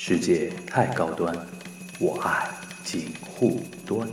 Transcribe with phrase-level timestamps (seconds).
[0.00, 1.36] 世界太高端，
[1.98, 2.48] 我爱
[2.84, 4.08] 锦护端。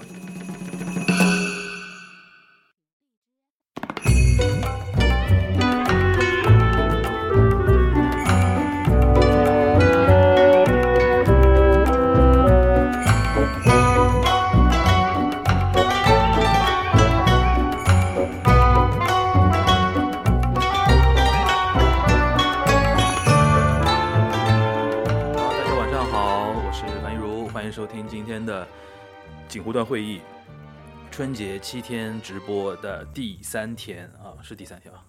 [31.75, 35.03] 七天直播的第三天啊，是第三天吧？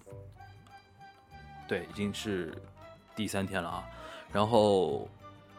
[1.65, 2.53] 对，已经是
[3.15, 3.87] 第三天了啊。
[4.33, 5.07] 然后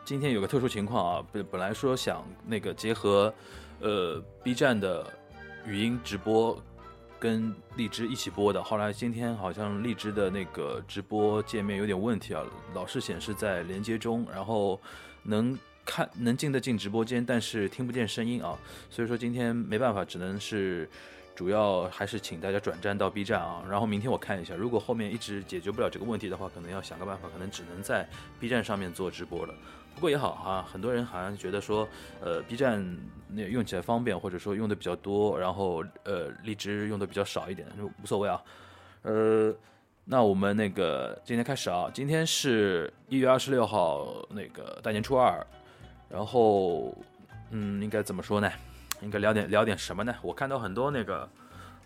[0.04, 3.32] 今天有个特殊情况啊，本本来说想那个结合
[3.80, 5.10] 呃 B 站的
[5.64, 6.62] 语音直播
[7.18, 14.78] 跟荔枝一起播的，后来今天好像荔枝的那个直播界面有点问题啊，老是显示在连接中，然后
[15.22, 18.54] 能看能进得进直播间，但是听不见声音啊，
[18.90, 20.86] 所以说今天没办法，只能是
[21.34, 28.06] 主要还是请大家转战到 B 站啊，然后明天我看一下，如果后面一直解决不了这个问题的话，可能要想个办法，可能只能在
[28.38, 29.54] B 站上面做直播了。
[29.94, 31.88] 不过也好哈、很多人好像觉得说，
[32.20, 32.86] 呃，B 站
[33.28, 38.40] 那用起来方便，或者说用的比较多，然后呃，荔枝用的比较少一点，就无所谓啊。
[39.02, 39.52] 呃，
[40.04, 45.44] 那我们那个今天开始啊，今天是一月二十六号，那个大年初二，
[46.09, 46.95] 然后
[47.51, 48.51] 嗯，应该怎么说呢？
[49.01, 50.15] 应该聊点聊点什么呢？
[50.23, 51.28] 我看到很多那个，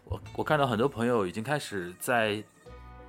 [0.05, 2.43] 我我看到很多朋友已经开始在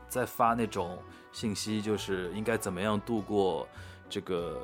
[0.10, 0.98] 在发那种
[1.32, 3.68] 信息，就是应该怎么样度过
[4.10, 4.60] 这个。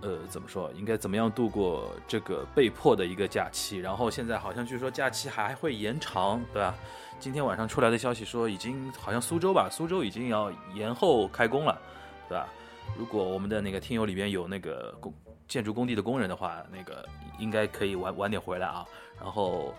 [0.00, 0.72] 呃，怎么说？
[0.72, 3.76] 应该怎么样度过这个被迫的一个假期？
[3.76, 6.74] 然后现在好像据说假期还会延长，对吧？
[7.20, 11.78] 今天晚上出来的消息说，已经好像苏州吧，苏州已经要延后开工了，
[12.26, 12.48] 对吧？
[12.96, 15.12] 如果我们的那个听友里边有那个工
[15.52, 17.06] 建筑工地的工人的话，那个
[17.38, 18.86] 应该可以晚晚点回来啊。
[19.20, 19.74] 然后，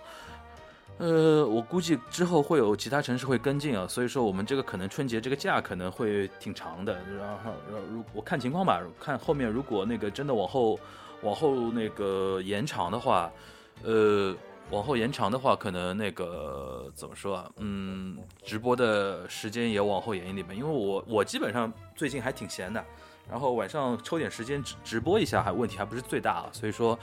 [0.99, 6.93] 呃，我估计之后会有其他城市会跟进啊，所以说我们这个可能春节这个假可能会挺长的。
[7.17, 10.79] 然后，然后如我看情况吧，看后面如果那个真的往后
[11.23, 13.31] 往后那个延长的话，
[13.83, 14.35] 呃。
[14.71, 17.51] 往后延长的话，可能那个怎么说啊？
[17.57, 22.83] 嗯，直播的时间也往后延一点吧，因为我我基本上最近还挺闲的，
[23.33, 26.97] 然后晚上抽点时间直直播一下，还问题还不是最大啊，所以说，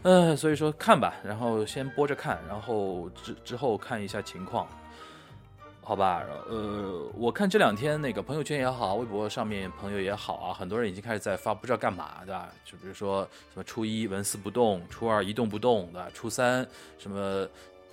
[0.00, 4.66] 呃，所以说看吧，然后先播着看，然后之之后看一下情况，
[5.82, 6.22] 好吧？
[6.48, 12.48] 呃，我看这两天那个朋友圈也好，微博上面朋友也好啊，很多人已经开始在发，不知道干嘛，对吧？
[12.64, 16.08] 就比如说什么初一纹丝不动，初二一动不动，对吧？
[16.14, 16.66] 初三
[16.98, 17.46] 什么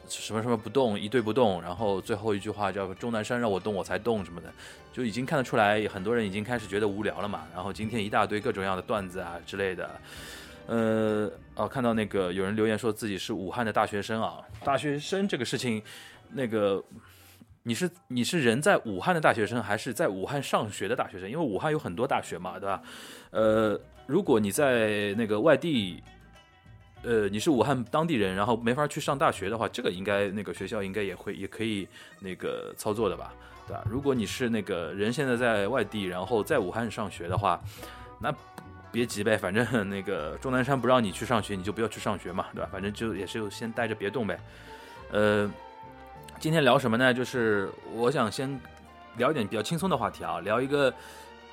[0.07, 4.47] 什么什么不动，一对不动，然后最后一句话叫“钟南山让我动我才动”什么的，
[4.93, 7.45] 就已经看得出来，很多人已经开始觉得无聊了嘛。
[7.53, 9.89] 然后今天一大堆各种各样的段子啊之类的，
[10.67, 15.83] 呃，哦，看到那个有人留言说自己是武汉的大学生啊，大学生这个事情，
[16.31, 16.81] 那个。
[17.65, 21.31] 你是你是人在武汉的大学生，还是在武汉上学的大学生？
[21.31, 22.83] 因为武汉有很多大学嘛，对吧？
[23.31, 26.03] 呃，如果你在那个外地，
[27.03, 31.87] 呃，你是武汉当地人，然后没法去上大学的话，这个应该那个学校应该也会也可以
[32.19, 33.33] 那个操作的吧，
[33.68, 33.84] 对吧？
[33.90, 37.59] 如果你是那个人现在在外地，然后在武汉上学的话，
[38.19, 38.34] 那
[38.91, 42.69] 别急呗，反正那个钟南山不让你去上学，你就不要去上学嘛，对吧？
[42.72, 44.40] 反正就也是先待着别动呗，
[45.12, 45.52] 呃。
[46.40, 47.13] 今天聊什么呢？
[47.13, 48.59] 就是我想先
[49.16, 50.94] 聊一点比较轻松的话题啊，聊一个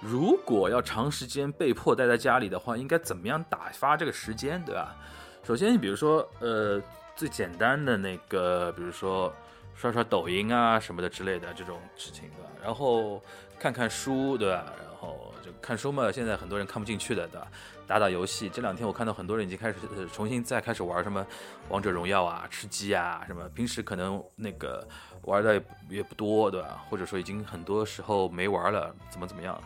[0.00, 4.97] 如果要长时间被迫待在家里的话，应该怎么样打发这个时间，对吧？
[5.44, 6.82] 首先，你比如说，呃，
[7.15, 9.32] 最简单的那个，比如说
[9.80, 12.50] 刷刷抖音啊什么的之类的这种事情，对吧？
[12.62, 13.22] 然后
[13.58, 14.70] 看看书，对吧？
[14.78, 17.50] 然后就看书嘛，现在很多人看不进去的，对吧？
[17.86, 19.76] 打打游戏，这两天我看到很多人已经开始、
[20.12, 21.26] 重新再开始玩什么
[21.70, 24.86] 王者荣耀啊、吃鸡啊什么，平时可能那个
[25.22, 26.84] 玩的也不也不多，对吧？
[26.90, 29.58] 或者说已经很多时候没玩了，怎么怎么样？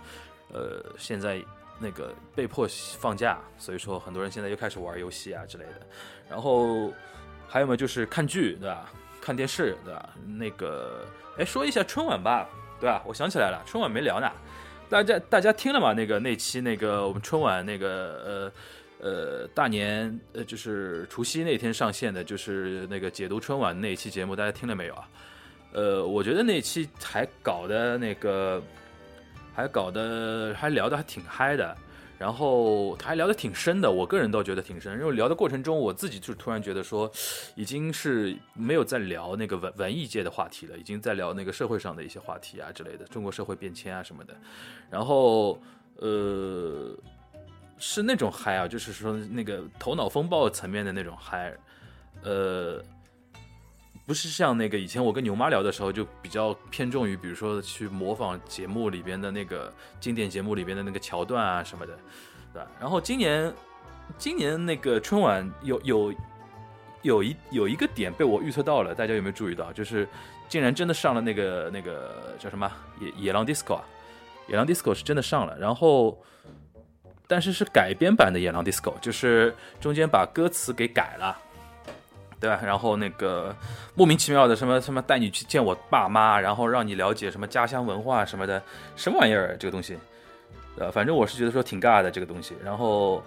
[0.52, 1.42] 呃，现在
[1.80, 2.68] 那个被迫
[3.00, 5.80] 放假，所以说很多人现在又开始玩游戏啊之类的。
[6.30, 6.92] 然后
[7.48, 8.92] 还有嘛，就是看剧，对吧？
[9.24, 10.10] 看电视，对吧？
[10.26, 11.06] 那个，
[11.38, 12.46] 哎，说一下春晚吧，
[12.78, 13.02] 对吧？
[13.06, 14.30] 我想起来了，春晚没聊呢。
[14.90, 15.94] 大家大家听了吗？
[15.94, 18.52] 那个那期那个我们春晚那个
[19.00, 25.08] 呃呃大年呃就是除夕那天上线的，就是那个解读春晚那一期节目，大家听了没有啊？
[25.72, 28.62] 呃，我觉得那期还搞的那个
[29.54, 31.74] 还搞的还聊的还挺嗨的，
[32.18, 34.98] 然后他还聊得挺深的，我个人倒觉得挺深。
[34.98, 37.10] 因为聊的过程中，我自己就突然觉得说，
[37.54, 44.34] 已经是没有在聊那个文文艺界的话题了，已经在聊那个社会上的一些话题啊之类的，中国社会变迁啊什么的。
[44.90, 45.60] 然后，
[45.96, 46.96] 呃，
[47.78, 51.52] 是那种嗨啊，就是说那个头脑风暴层面的那种嗨，
[52.22, 52.80] 呃，
[54.06, 61.98] 不是像那个以前我跟牛妈聊的时候，就比较偏重于，比如说去模仿节目里边的那个经典节目里边的那个桥段啊什么的，
[62.52, 62.68] 对吧？
[62.78, 63.52] 然后今年，
[64.18, 66.14] 今年那个春晚有有
[67.02, 69.72] 有一有一个点被我预测到了，大家有没有注意到？
[69.72, 70.08] 就是
[70.48, 72.70] 竟然真的上了那个那个叫什么
[73.00, 73.84] 野野狼 disco 啊，
[74.48, 76.16] 野狼 disco 是真的上了，然后。
[77.26, 81.34] 但是是改编版的《野狼 DISCO》，就是中间把歌词给改了，
[82.44, 82.60] 对吧？
[82.62, 83.56] 然后那个
[83.94, 88.62] 莫名其妙的什么什么带你去见我爸妈，然后让你了解什么家乡文化什么的，
[88.96, 89.56] 什么玩意儿？
[89.58, 89.96] 这个东西，
[90.76, 92.54] 呃，反正我是觉得说挺尬的这个东西。
[92.62, 93.22] 然后，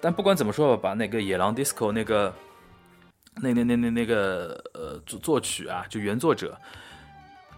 [0.00, 2.32] 但不管怎么说吧，把那个《野狼 DISCO》那个
[3.42, 6.56] 那那那那那个呃作作曲啊，就原作者。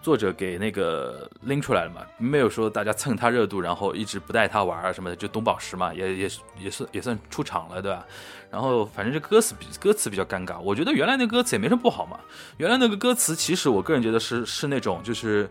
[0.02, 8.04] 作者给那个拎出来了嘛，没有说大家蹭他热度，然后一直不带他玩啊什么的，就董宝石嘛，也也也是也算出场了，对吧？
[8.50, 12.18] 然后反正这歌词比歌词比较尴尬，我觉得原来那歌词也没什么不好嘛。
[12.56, 15.48] 原来那个歌词其实我个人觉得是是那种就是，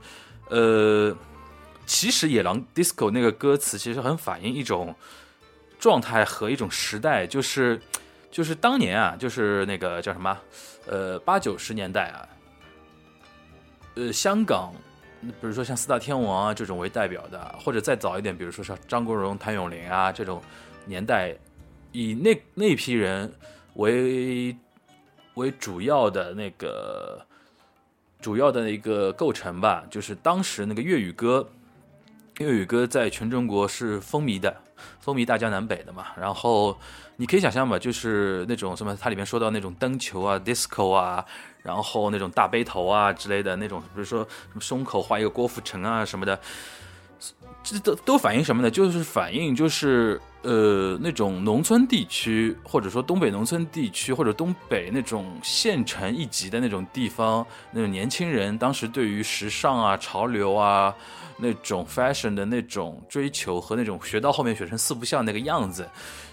[0.50, 1.16] 呃，
[1.86, 4.94] 其实野狼 disco 那个歌词其实很反映一种
[5.80, 7.82] 状态和一种时代，就是
[8.30, 10.38] 就是当年啊，就是那个叫什么，
[10.88, 12.28] 呃，八九十年代啊。
[13.96, 14.74] 呃，香港，
[15.22, 20.42] 比如说像四大天王啊这种为代表的，或者再早一点，比如说像张国荣、谭咏麟啊这种
[20.86, 21.36] 年代，
[21.92, 23.30] 以那那批人
[23.74, 24.56] 为
[25.34, 27.22] 为主要的那个
[28.22, 31.50] 主要的一个构成吧，就是当时那个粤语歌，
[32.38, 34.56] 粤语歌在全中国是风靡的，
[35.02, 36.08] 风靡大江南北的嘛。
[36.18, 36.80] 然后
[37.18, 41.26] 你可以想象吧，就是那种什么，它里面说到那种灯球啊、disco 啊。
[41.64, 46.40] 然后那种大背头啊之类的那种，比如说什么胸口画一个郭富城啊什么的，
[47.64, 48.70] 这都都反映什么呢？
[48.70, 60.94] 就是反映就是呃那种农村地区，或者说东北农村地区，或者东北那种县城一级的那种地方，那种年轻人当时对于时尚啊、潮流啊。
[61.44, 65.90] 那种 fashion 的那种追求和那种学到后面学成四不像那个样子，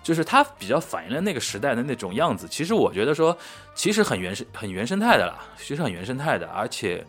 [0.08, 2.48] 就是它比较反映了那个时代的那种样子。
[2.48, 3.36] 其实我觉得说，
[3.74, 7.04] 其实很原生、很原生态的啦，其实很原生态的，而且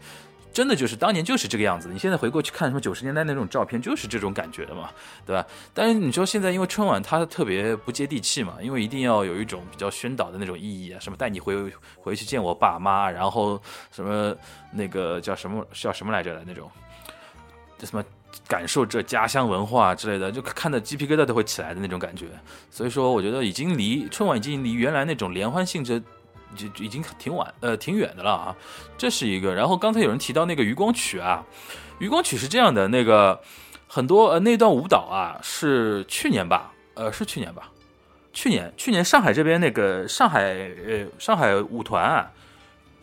[0.51, 1.87] 真的就是当年就是这个样子。
[1.87, 4.89] 你现在回过去看什么九十年代那种照片，就是这种感觉的嘛，
[5.25, 5.47] 对吧？
[5.73, 13.61] 但是你说现在因为春晚它特别不接地气嘛，因为一定要有一种比较宣导的那种意义啊，什么带你回回去见我爸妈，然后
[13.93, 14.35] 什么
[14.73, 16.69] 那个叫什么叫什么来着的那种。
[17.81, 18.03] 什么
[18.47, 22.27] 感受这家乡文化之类的，就看的鸡皮疙瘩都会起来的那种感觉。
[22.71, 26.01] 所以说，我觉得已经离春晚已经离原来那种联欢性质
[26.55, 28.55] 就已经挺晚呃挺远的了啊。
[28.97, 29.53] 这是一个。
[29.53, 31.45] 然后刚才有人提到那个余光曲啊，
[31.99, 33.39] 余光曲是这样的，那个
[33.87, 37.69] 很多呃那段舞蹈啊是去年吧，呃是去年吧，
[38.33, 42.31] 去年去年上海这边那个上海呃上海舞团啊，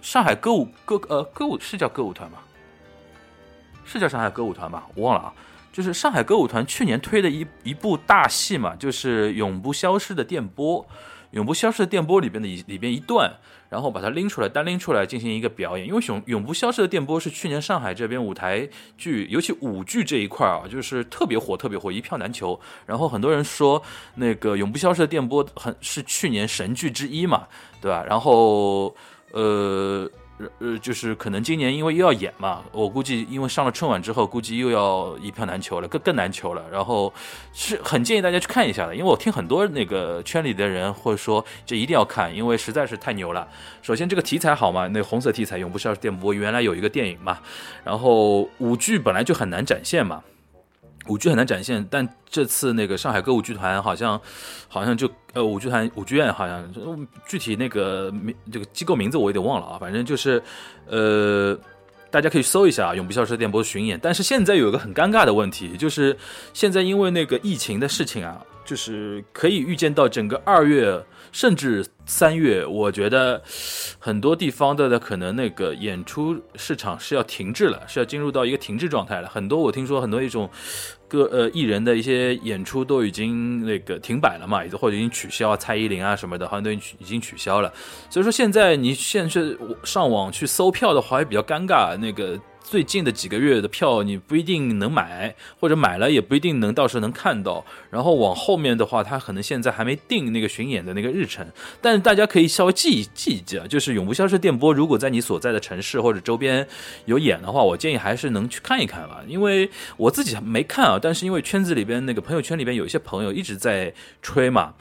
[0.02, 2.38] 上海歌舞歌呃歌舞是叫歌舞团吗？
[3.86, 5.32] 是叫上海歌舞团吧，我忘了啊。
[5.72, 10.82] 就是上海歌舞团去年推的一一部大戏嘛，就是《永不消失的电波》。
[11.32, 13.30] 《永不消失的电波》里边的一里边一段，
[13.68, 15.86] 然后把它拎出来，单拎出来进行一个表演。
[15.86, 18.66] 因为《永永不消失的电波》是去年上海这边舞台
[18.96, 22.58] 剧，尤其舞剧这一块啊，就是特别火，特别火，一票难求。
[22.86, 23.82] 然后很多人说
[24.14, 27.46] 那个《永不消失的电波》很是去年神剧之一嘛，
[27.82, 28.02] 对吧？
[28.08, 28.96] 然后
[29.32, 30.10] 呃。
[30.58, 36.62] 呃，就是可能今年因为又要演嘛，我估计因为上了春晚之后，估计又要一票难求了，更更难求了。
[36.70, 37.10] 然后
[37.55, 43.48] 是很建议大家去看一下的，因为我听很多那个圈里的人会说，这一定要看，因为实在是太牛了。
[43.81, 47.38] 首先这个题材好嘛，那红色题材永不消失电波原来有一个电影嘛，
[47.82, 50.22] 然后舞剧本来就很难展现嘛。
[51.08, 54.20] 舞剧很难展现，但这次那个上海歌舞剧团好像，
[54.69, 56.65] 好像就呃舞剧团舞剧院好像
[57.27, 60.43] 具体那个名这个机构名字我有点忘了啊，反正就是
[60.86, 61.58] 呃
[62.10, 63.98] 大家可以搜一下《永不消失电波》巡演。
[64.03, 66.17] 但是现在有一个很尴尬的问题，就是
[66.53, 73.41] 现在因为那个疫情的事情啊，就是可以预见到整个二月甚至三月，我觉得
[73.99, 79.29] 很多地方的可能那个演出市场是要停滞了，是要进入到一个停滞状态了。
[79.29, 80.51] 很多我听说很多一种。
[81.08, 87.73] 各呃艺人的一些演出都已经那个停摆了嘛，或者已经取消，蔡依林啊什么的，好像都已经取消了。
[88.11, 89.41] 所以说现在你现在
[89.85, 92.37] 上网去搜票的话也比较尴尬，那个
[92.69, 97.65] 最近的几个月的票你不一定能买，或者买了也不一定能到时候能看到。
[97.91, 101.46] 然后往后面的话，他可能现在还没定那个巡演的那个日程，
[101.81, 106.67] 但是大家可以稍微记一记一记啊，就是《永不消失电波》如果在你所在的城市或者周边
[107.05, 109.23] 有演的话，我建议还是能去看一看吧。
[109.29, 114.75] 因为我自己没看啊，但是因为圈子里边那个朋友圈里边有一些朋友一直在吹嘛。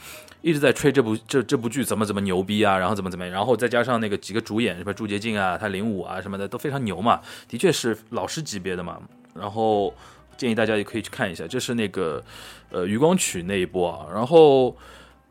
[0.46, 9.02] 一直在吹这部这这部剧怎么怎么牛逼啊，然后怎么怎么样，然后再加上那个几个主演什么朱洁静啊、他零五啊什么的都非常牛嘛，的确是老师级别的嘛。
[9.34, 9.92] 然后
[10.38, 12.24] 建议大家也可以去看一下，这是那个
[12.70, 14.06] 呃《余光曲》那一波啊。
[14.14, 14.78] 然后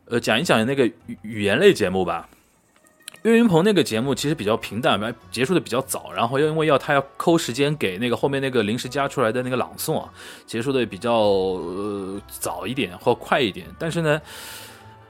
[0.09, 2.27] 呃讲一讲那个语语言类节目吧。
[3.23, 4.99] 岳云鹏那个节目其实比较平淡，
[5.31, 10.09] 结束的比较早，然后又因为要他要抠时间给那个后面那个临时加出来的那个朗诵啊，
[10.45, 14.21] 结束的比较呃早一点或快一点，但是呢。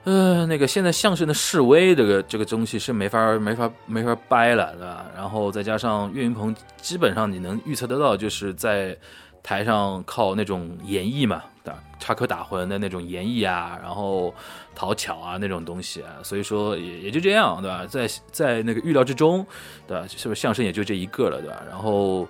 [0.06, 5.08] 呃，那个现在相声的示威这个这个东西是没法没法没法掰了，对吧？
[5.16, 8.96] 然后再加上岳云鹏，基本上你能预测得到，就是在
[9.42, 11.80] 台上靠那种演绎嘛，对吧？
[12.00, 14.32] 插科打诨的那种演绎啊，然后
[14.76, 17.84] 讨巧啊那种东西啊，所以说也也就这样，对吧？
[17.88, 19.44] 在在那个预料之中，
[19.88, 20.06] 对吧？
[20.08, 21.64] 是不是相声也就这一个了，对吧？
[21.68, 22.28] 然后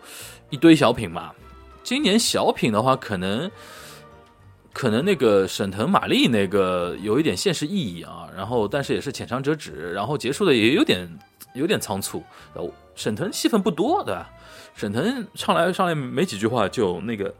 [0.50, 1.34] 一堆小品嘛，
[1.84, 3.52] 今年小品的话可能。
[4.76, 11.10] 可能那个沈腾、马丽那个有一点现实意义啊，然后但是也是浅尝辄止，然后结束的也有点
[11.54, 12.22] 有点仓促。
[12.94, 14.30] 沈腾戏份不多，对吧？
[14.76, 17.34] 沈腾上来上来没几句话就那个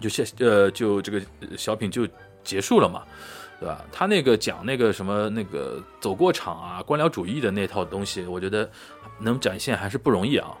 [0.00, 1.20] 就现呃就这个
[1.58, 2.08] 小品就
[2.42, 3.02] 结束了嘛，
[3.60, 3.84] 对吧？
[3.92, 8.66] 他那个讲那个什么那个走过场啊、官僚主义的那套东西，我觉得
[9.18, 10.56] 能展现还是不容易啊，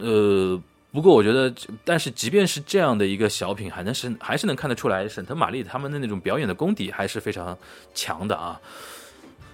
[0.00, 0.60] 呃。
[0.96, 7.54] 不过我觉得，但是即便是这样的一个小品，还能是还是能看得出来，沈腾、马丽他们的那种表演的功底还是非常
[7.92, 8.58] 强的啊。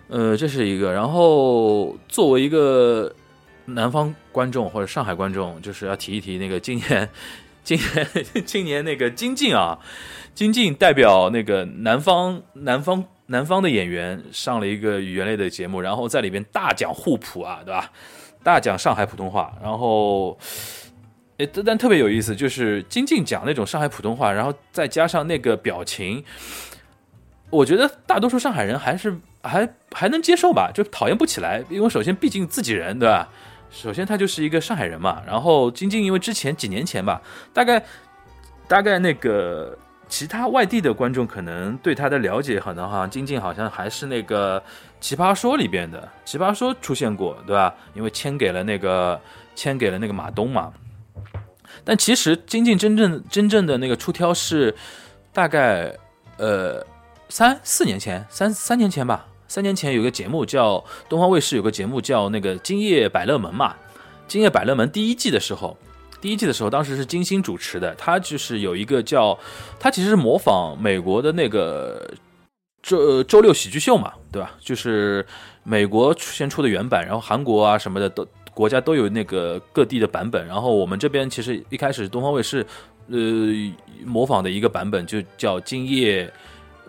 [0.06, 0.92] 呃，这是一个。
[0.92, 3.12] 然后作为一个
[3.64, 7.10] 南方观众或者上海观众，就是要提一提那个今年、
[7.64, 8.08] 今年、
[8.46, 9.76] 今年那个金靖啊，
[10.36, 17.90] 金靖代表那个南方、南方、南方的演员上了一个语言类的节目，然后在里边大讲互普啊，对吧？
[18.44, 20.38] 大讲上海普通话，然后。
[21.46, 26.22] 但但特别有意思，就是金靖讲那种上海普通话，然后再加上那个表情，
[27.50, 31.62] 我觉得大多数上海人还是还还能接受吧，就讨厌不起来。
[31.68, 33.28] 因为首先毕竟自己人，对吧？
[33.70, 35.22] 首先他就是一个上海人嘛。
[35.26, 37.22] 然后金靖因为之前几年前吧，
[37.54, 37.82] 大概
[38.68, 39.76] 大概那个
[40.08, 44.60] 其他外地的观众可能对他的了解，可能好像金靖好像还是那个
[45.00, 47.74] 《奇葩说》里边的《奇葩说》出现过，对吧？
[47.94, 49.18] 因为签给了那个
[49.54, 50.70] 签给了那个马东嘛。
[51.84, 54.74] 但其实金靖真正真正的那个出挑是，
[55.32, 55.92] 大概
[56.38, 56.84] 呃
[57.28, 63.74] 三四年前三三年前吧，三年前有个节目叫东方卫视有个节目叫那个《今夜百乐门》嘛，
[64.28, 65.76] 《今夜百乐门》第一季的时候，
[66.20, 69.36] 第一季的时候当时是金星主持的，他就是有一个叫
[69.80, 72.08] 他其实是模仿美国的那个
[72.82, 74.52] 周周六喜剧秀嘛，对吧？
[74.60, 75.26] 就是
[75.64, 78.26] 美国先出的原版，然后韩国啊什么的都。
[78.54, 82.66] 国家都有那个各地的版本，然后我们这边其实一开始东方卫视，
[83.08, 83.18] 呃，
[84.04, 86.30] 模仿的一个版本就叫《今夜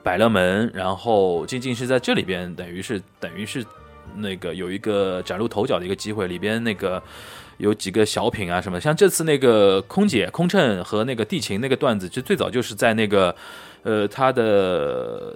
[0.04, 3.66] 百乐门》，然后静静是在这里边，等于是等于是
[4.16, 7.02] 那个有一个崭露头角的一个机会，里边那个
[7.58, 13.36] 有几个小品啊什么，像这次那个空姐空乘和那个地勤那个段子，就最早就是在那个
[13.84, 15.34] 呃他的。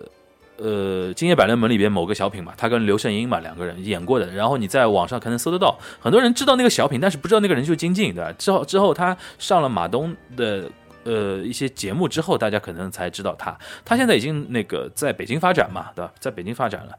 [0.58, 8.34] 呃，《今夜百乐门》里边某个小品嘛，他跟刘胜英嘛两个人演过的，然后你在网上可能搜得到，很多人知道那个小品，但是不知道那个人就是金靖，对吧？
[8.38, 10.70] 之后之后他上了马东的
[11.04, 13.58] 呃一些节目之后，大家可能才知道他。
[13.86, 16.12] 他现在已经那个在北京发展嘛，对吧？
[16.20, 16.98] 在北京发展了。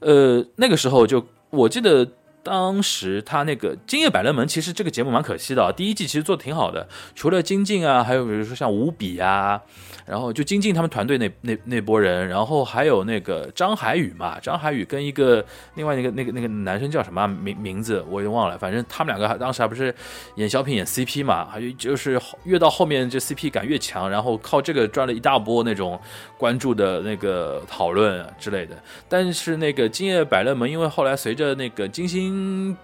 [0.00, 2.06] 呃，那个时候就我记得
[2.44, 9.60] 当时他那个《今夜百乐门》，其实这个节目蛮可惜的啊，第一季其实做的挺好的，除了金靖啊，还有比如说像吴比啊。
[10.06, 15.42] 然后就金靖他们团队那那那波人，然后还有那个张海宇嘛，张海宇跟一个
[15.76, 19.94] 另外那个那个那个男生叫什么名名字我也忘了，反正他们两个还当时还不是
[20.36, 25.98] 演小品演 CP 嘛，还有就是越到后面这 CP 感越强，然后靠这个赚了一大波那种
[26.36, 28.76] 关注的那个讨论之类的。
[29.08, 32.33] 但是那个今夜百乐门，因为后来随着那个金星。
[32.34, 32.76] 嗯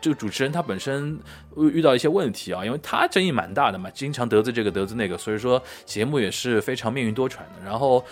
[0.00, 1.18] 这个主持人他本身
[1.56, 7.64] 遇到一些问题啊，因为他争议蛮大的嘛，经常得罪这个得罪那个，所以说节目也是非常命运多舛的。
[7.64, 8.04] 然后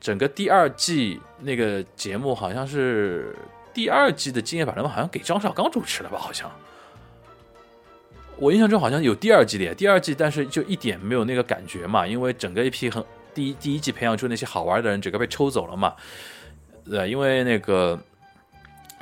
[0.00, 3.34] 整个第二季那个节目好像是
[3.74, 6.16] 第二季的《今夜百乐门》，好像给张绍刚主持了吧？
[6.18, 6.50] 好像
[8.36, 13.04] 我印象中好像有第二季的，第二季但是就一点没有那个感觉嘛，因为整个一批很
[13.34, 15.94] 第一第一季培养出那些好玩的人，整个被抽走了嘛。
[16.84, 17.98] 对，因为那个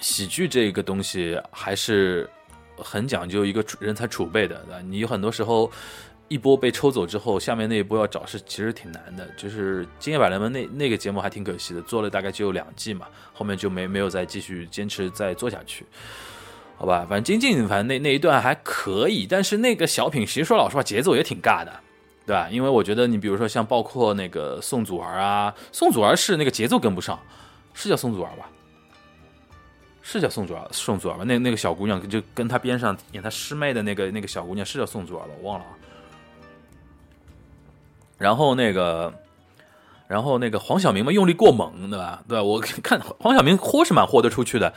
[0.01, 2.29] 喜剧这个东西还是。
[2.83, 4.81] 很讲究一个人才储备的，对吧？
[4.89, 5.71] 你很多时候
[6.29, 9.29] 一波被抽走之后，下面那一波要找是其实挺难的。
[9.37, 15.85] 就是《今夜百灵门》那那个节目还挺可惜的，做了大概只有两季嘛，后面就没没有再继续坚持再做下去。
[16.79, 21.81] 好吧，反正金靖，反正那那一段还可以，但是那个小品其实说老实话，节奏也挺尬的，
[22.25, 22.49] 对吧？
[22.51, 27.21] 因为我觉得你比如说像包括那个宋祖儿啊，宋祖儿是那个节奏跟不上，
[27.75, 28.49] 是叫宋祖儿吧？
[30.03, 31.25] 是叫宋祖儿，宋祖儿吧？
[31.25, 35.31] 那那个小姑娘就跟他边上演他师妹的那个那个小姑娘是叫宋祖儿吧？
[35.43, 35.73] 我忘了啊。
[38.19, 39.13] 然后那个，
[40.09, 42.23] 然后那个黄晓明嘛，用力过猛，对吧？
[42.29, 42.43] 对吧？
[42.43, 44.73] 我看黄晓明豁是蛮豁得出去的。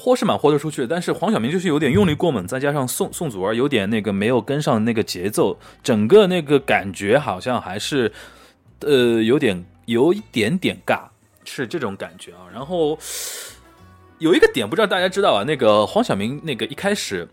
[0.00, 8.12] 豁是蛮豁得出去，但是黄晓明就是有点用力过猛，再加上宋宋祖儿有点那个没有跟上那个节奏，整个那个感觉好像还是，
[8.82, 11.00] 呃，有点有一点点尬，
[11.44, 12.46] 是这种感觉啊。
[12.52, 12.96] 然后
[14.18, 17.26] 有一个点不知道大家知道啊，那个黄晓明那个一开始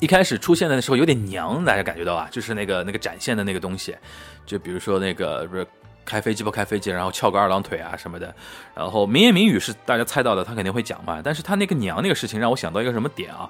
[0.00, 3.96] 一开始出现的时候有点娘，大家感觉到啊，就是那个那个展现的那个东西，
[4.44, 5.66] 就比如说那个不是。
[6.04, 8.34] 开飞机不开飞机，然后翘个二郎腿啊什么的，
[8.74, 11.22] 然后名言名语是大家猜到的，他肯定会讲嘛。
[11.22, 13.48] 但是他那个娘那个事情让我想到一个什么点啊，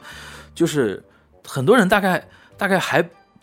[0.54, 1.02] 就是
[1.48, 2.22] 很多人大概
[2.58, 3.02] 大概还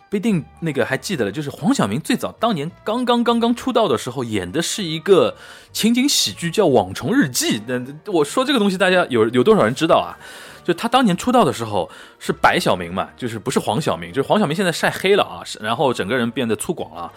[0.10, 5.36] 不一定那个还记得了，就是黄晓明最早当年刚刚刚刚出道的时候演的是一个
[5.72, 7.60] 情景喜剧叫《网虫日记》。
[7.68, 10.18] 那我说这个东西大家有有多少人知道啊？
[10.64, 11.90] 就他当年出道的时候
[12.20, 17.12] 是白晓明嘛，就是不是黄晓明，就是黄晓明现在晒黑了啊，然后整个人变得粗犷了。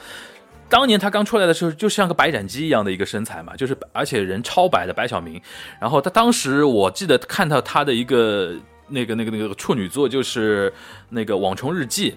[0.69, 5.41] 当年他刚出来的时候，就像个白斩鸡一样的一个身材嘛，就是而且人超白的白晓明。
[5.81, 8.55] 然后他当时我记得看到他的一个
[8.89, 10.73] 那个那个那个处女作，就是
[11.11, 12.11] 那个《网虫日记》。《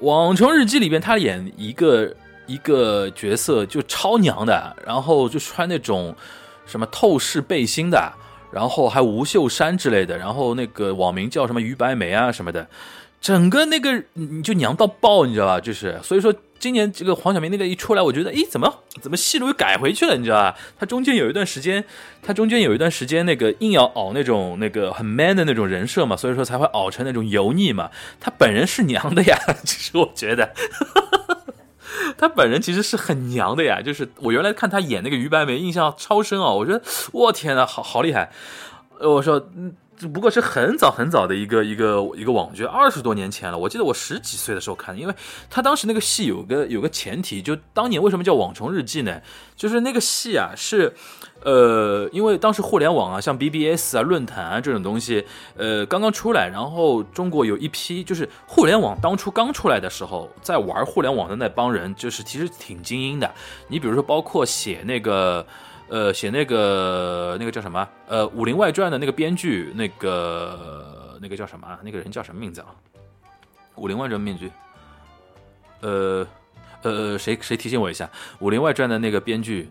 [0.00, 2.14] 网虫日记》里边他演一个
[2.46, 6.14] 一个角色就超娘的，然后就穿那种
[6.66, 8.12] 什么透视背心的，
[8.50, 12.68] 然后还无袖衫之类的，然后那个网名叫什么于白梅啊什么的，
[13.20, 15.60] 整个那个你就娘到爆，你知道吧？
[15.60, 16.34] 就是所以说。
[16.58, 20.16] 今年这个黄晓明那个一出来，我觉得，诶，怎么怎么戏路又改回去了？
[20.16, 20.56] 你知道吧？
[20.78, 21.84] 他中间有一段时间，
[22.22, 27.90] 他中间有一段时间那个硬要熬那种那个很 man 的那种人设嘛，所以说才会熬成那种油腻嘛。
[28.18, 30.52] 他本人是娘的呀，其实我觉得，
[32.18, 33.80] 他本人其实是很娘的呀。
[33.82, 36.50] 就是我原来看他演那个于白眉，印象超深啊。
[36.50, 38.30] 我觉得，我天呐，好好厉害。
[39.00, 39.74] 我说，嗯。
[39.96, 43.56] 只不过是很早很早的一个一个一个网剧，二十多年前了。
[43.56, 45.14] 我记得我十几岁的时候看的，因为
[45.48, 49.20] 他当时那个戏有个有个前提，就当年为什么叫《网虫日记》呢？
[49.56, 50.94] 就是那个戏啊，是
[51.42, 55.24] 呃，因为当时互联网啊，像 BBS 啊、论坛啊这种东西，
[55.56, 63.32] 呃，刚刚出来，然后中国有一批就是互联网当初刚出来的时候，在玩互联网的那帮人，就是其实挺精英的。
[63.68, 65.46] 你比如说，包括写那个。
[65.88, 67.88] 呃，写那个那个叫什么？
[68.08, 71.78] 呃，《武林外传》的那个编剧，那个那个叫什么啊？
[71.82, 72.66] 那个人叫什么名字啊？
[73.80, 74.50] 《武林外传》编剧，
[75.82, 76.26] 呃
[76.82, 78.04] 呃，谁谁提醒我一下？
[78.40, 79.68] 《武林外传》的那个编剧，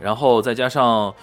[0.00, 1.14] 然后再加上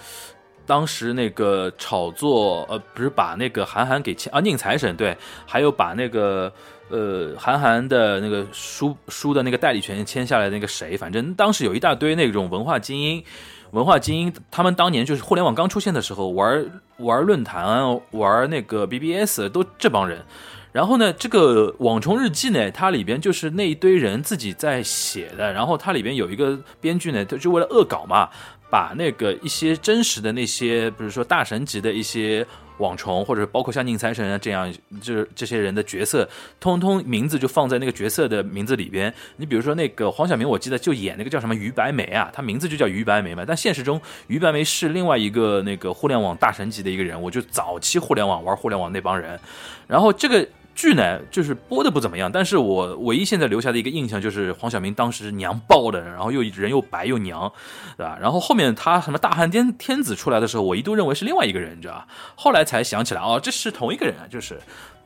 [0.64, 4.38] 当时那个炒作，呃，不是把那个韩寒给签啊？
[4.40, 6.52] 宁财神对，还有把那个
[6.88, 10.96] 呃韩寒的那个书书的那个代理权签下来那个谁？
[10.96, 13.24] 反正当时有一大堆那种文化精英。
[13.72, 16.64] 文化精英，他们当年就是互联网刚出现的时候，玩
[16.98, 20.24] 玩论坛、玩那个 BBS，都这帮人。
[20.72, 25.52] 然后呢，这个《网虫日记》呢，它里边就是那一堆人自己在写的。
[25.52, 28.28] 然后它里边有一个编剧呢，他就为了恶搞嘛，
[28.70, 32.46] 把那个一些真实的那些，比如说大神级的一些。
[32.78, 36.28] 网虫或者包括像宁财神啊这样，就是这些人的角色，
[36.60, 39.12] 通通名字就放在那个角色的名字里边。
[39.36, 43.44] 你比如说那个黄晓明，我记得就演那个叫什么于白梅啊，他名字就叫于白梅嘛。
[43.46, 49.38] 但现实中，于白梅是另外一个那个互联网大神级的一个人物，就早期互联网玩互联网那帮人。
[49.86, 50.46] 然后这个。
[50.76, 57.50] 剧呢，就是播的不怎么样，但是我唯一现在留下的一个印象就是黄晓明当时娘爆的，然后又人又白又娘，
[57.96, 58.18] 对吧？
[58.20, 62.06] 然后后面他什么大汉天天子出来的时候，我一度认为是另外一个人，你知道吧？
[62.34, 64.60] 后来才想起来，哦，这是同一个人啊，就是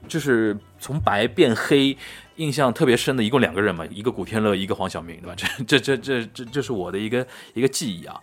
[0.09, 1.97] 就是从白变黑，
[2.35, 5.37] 印象特别深的一共两个人嘛，一个古天乐，一个黄晓明，对吧？
[5.37, 8.21] 这这这这这这是我的一个一个记忆啊，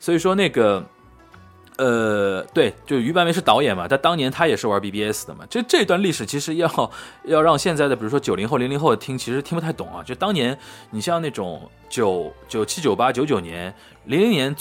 [0.00, 0.82] 所以说那个。
[1.76, 5.44] 呃，对，就于白眉是导演嘛，但当年他也是玩 BBS 的嘛。
[5.50, 6.90] 这这段历史其实要
[7.24, 10.02] 要让现在的，比如说九零后、零零后听，其实听不太懂啊。
[10.02, 10.58] 就当年
[10.90, 13.74] 你像那种九九七、九八、九九年、
[14.06, 14.56] 零零年、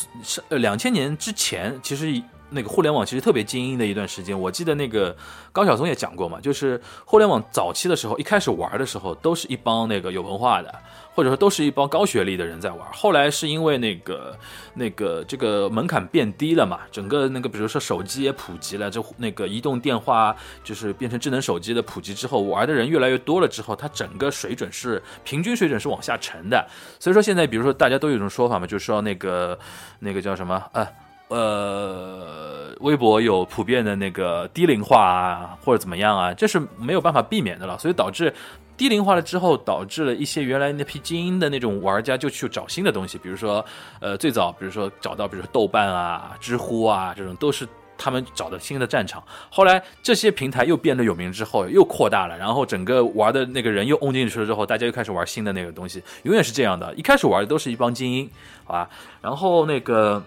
[0.50, 4.40] 呃两千年之前，其实那个互联网其实特别精英的一段时间。
[4.40, 5.16] 我记得那个
[5.52, 10.74] 高晓松也讲过嘛，就是互联网早期的时候，一开始玩的时候都是一帮那个有文化的。
[11.16, 14.38] 或者说都是一帮高学历的人在玩，后来是因为那个
[14.74, 26.68] 那个这个门槛变低了嘛，整个那个比如说手机也普及了，就那个移动电话就是变成智能手机的普及之后，玩的人越来越多了之后，它整个水准是平均水准是往下沉的。
[27.00, 29.58] 所以说现在比如说大家都有一种说法嘛，就是说那个
[30.00, 30.86] 那个叫什么呃
[31.28, 38.34] 呃，微博有普遍的那个低龄化啊，或者怎么样啊，这是没有办法避免的了，所以导致。
[38.78, 43.66] 低龄化了之后，导致了一些原来那批精英的那种玩家就去找新的东西，比如说，
[44.02, 47.66] 呃，最早比如说找到比如说豆瓣啊、知乎啊这种都是
[47.98, 49.24] 他们找的新的战场。
[49.50, 56.94] 后来这些平台又变得有名之后，又扩大了，然后整个玩的那个人又嗡进去了之后，大家又开始玩新的那个东西，永远是这样的。
[56.96, 58.30] 一开始玩的都是一帮精英，
[58.66, 58.90] 好吧？
[59.22, 60.22] 然后那个，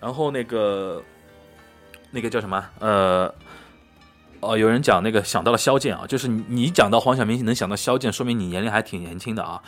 [0.00, 1.02] 然后那个，
[2.10, 2.64] 那个叫什么？
[2.78, 3.34] 呃。
[4.42, 9.62] 哦，有人讲那个想到了萧剑啊，就是你讲到黄晓明能想到萧剑，说明你年龄还挺年轻的啊。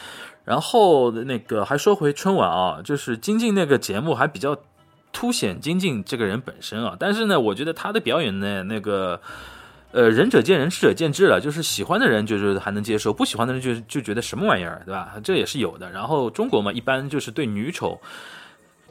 [0.47, 4.57] 然后那个还说回春晚啊，就是金靖那个节目还比较
[5.13, 6.97] 凸显金靖这个人本身啊。
[6.99, 9.21] 但是呢，我觉得他的表演呢，那个
[9.91, 15.13] 呃仁者见仁，智者见智了，就是喜欢的人就是还能接受，不喜欢的人就就觉得什么玩意儿，对吧？
[15.23, 15.91] 这也是有的。
[15.91, 18.01] 然后中国嘛，一般就是对女丑。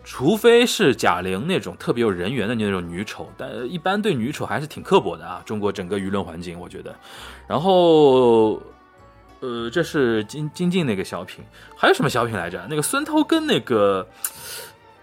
[0.03, 5.41] 除非是贾玲那种特别有人缘的那种女丑，但一般对女丑还是挺刻薄的啊。
[5.45, 6.95] 中国整个舆论环境，我觉得。
[7.47, 8.61] 然后，
[9.39, 11.43] 呃，这是金金靖那个小品，
[11.77, 12.65] 还有什么小品来着？
[12.69, 14.07] 那个孙涛跟那个。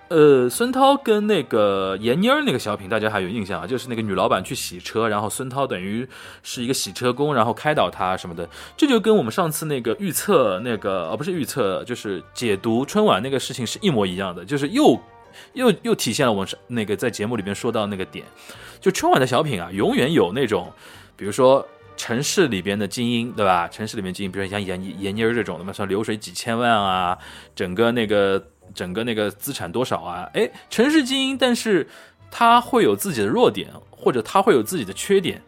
[0.09, 3.67] 呃，孙涛跟那个闫妮儿那个小品，大家还有印象啊？
[3.67, 6.09] 就是那个女老板去洗车，然后孙涛等于
[6.43, 8.49] 是一个洗车工，然后开导她什么的。
[8.75, 14.99] 这就跟我们上次那个预测那个，而不是预测，就是解读春晚那个事情是一模一样的，就是又
[15.53, 18.25] 又又体现了我们那个在节目里边说到那个点。
[18.81, 20.73] 就春晚的小品啊，永远有那种，
[21.17, 21.67] 比如说
[21.99, 23.69] 城市里边的精英，对吧？
[23.69, 27.19] 城市里面精英，比如像闫闫妮儿这种的嘛，像流水几千万啊，
[27.55, 28.43] 整个那个。
[28.75, 30.29] 整个那个资产多少啊？
[30.35, 31.89] 哎，城市精英，但是
[32.31, 35.43] 他会有自己的弱点，或者他会有自己的缺点。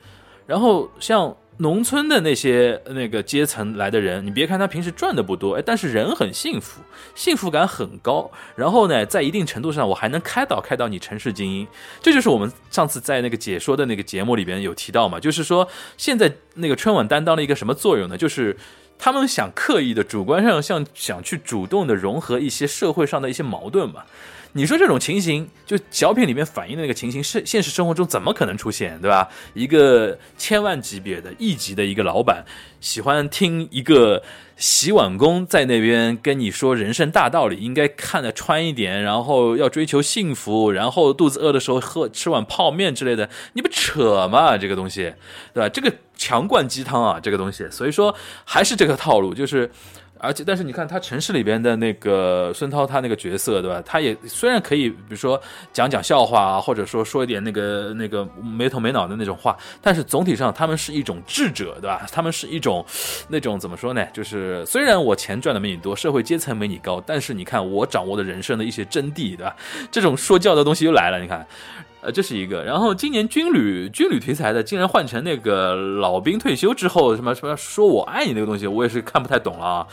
[0.46, 6.80] 然后像农村的那些那个阶层来的人，你别看他平时赚的不多，哎，但是人很幸福，
[7.14, 8.30] 幸福感很高。
[8.56, 11.66] 然后呢，在一定程度上，我还能开导开导你城市精英。
[12.00, 18.16] 这就是我们上次在那个解说的那个节目里边有提到嘛，就是说现在那个春晚担当了一个什么作用呢？
[18.16, 18.56] 就是。
[19.00, 24.06] 他们想刻意的主观上像想去主动的融合一些社会上的一些矛盾吧？
[24.52, 29.28] 你说这种情形，就小品里面反映的那个情形，是现实生活中怎么可能出现，对吧？
[29.54, 32.44] 一个千万级别的亿级的一个老板，
[32.80, 34.20] 喜欢听一个
[34.60, 44.58] 洗碗工在那边跟你说人生大道理，应该看得穿一点，然后要追求幸福，然后肚子饿的时候喝吃碗泡面之类的，你不扯吗？
[44.58, 45.14] 这个东西，
[45.54, 45.68] 对吧？
[45.68, 49.70] 这个强灌鸡汤啊，这个东西，所以说还是这个套路，就是。
[50.20, 53.82] 而且，但是你看他城市里边的那个孙涛，他那个角色，对吧？
[53.84, 55.40] 他也虽然可以，比如说
[55.72, 62.06] 讲讲笑话啊，或者说说一点那个那个没头没脑的那种话，但是总体上他们是一种智者，对吧？
[62.12, 62.84] 他们是一种
[63.28, 64.06] 那种怎么说呢？
[64.12, 69.56] 就是虽然我钱赚的没你多，社会阶层没你高，但是你看我掌握的人生的一些真谛，对吧？
[69.90, 71.46] 这种说教的东西又来了，你看。
[72.02, 72.64] 呃，这是一个。
[72.64, 79.86] 然后今年军旅军旅题材的，竟然换成那个老兵退休之后什么什么说我爱你那个东西，我也是看不太懂了啊。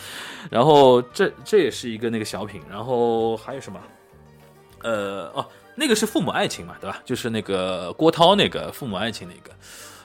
[0.50, 2.62] 然后这这也是一个那个小品。
[2.70, 3.80] 然后还有什么？
[4.84, 7.02] 呃，哦，那个是父母爱情嘛，对吧？
[7.04, 9.56] 就是那个郭涛那个父母爱情那个。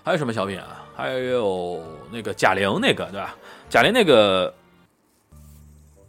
[0.03, 0.85] 还有什么小品啊？
[0.97, 3.37] 还有那个贾玲那个，对吧？
[3.69, 4.53] 贾玲那个。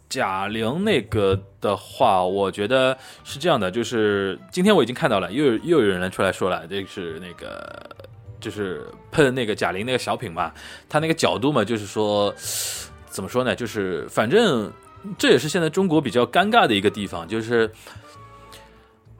[0.08, 7.84] 贾玲那个的话，我觉得是这样的，就是今天我已经看到了，又又有人出来说了，这是那个
[8.38, 10.52] 就是喷那个贾玲那个小品嘛，
[10.88, 12.32] 他那个角度嘛，就是说
[13.08, 14.70] 怎么说呢，就是反正
[15.18, 17.68] 这也是现在中国比较尴尬的一个地方，就是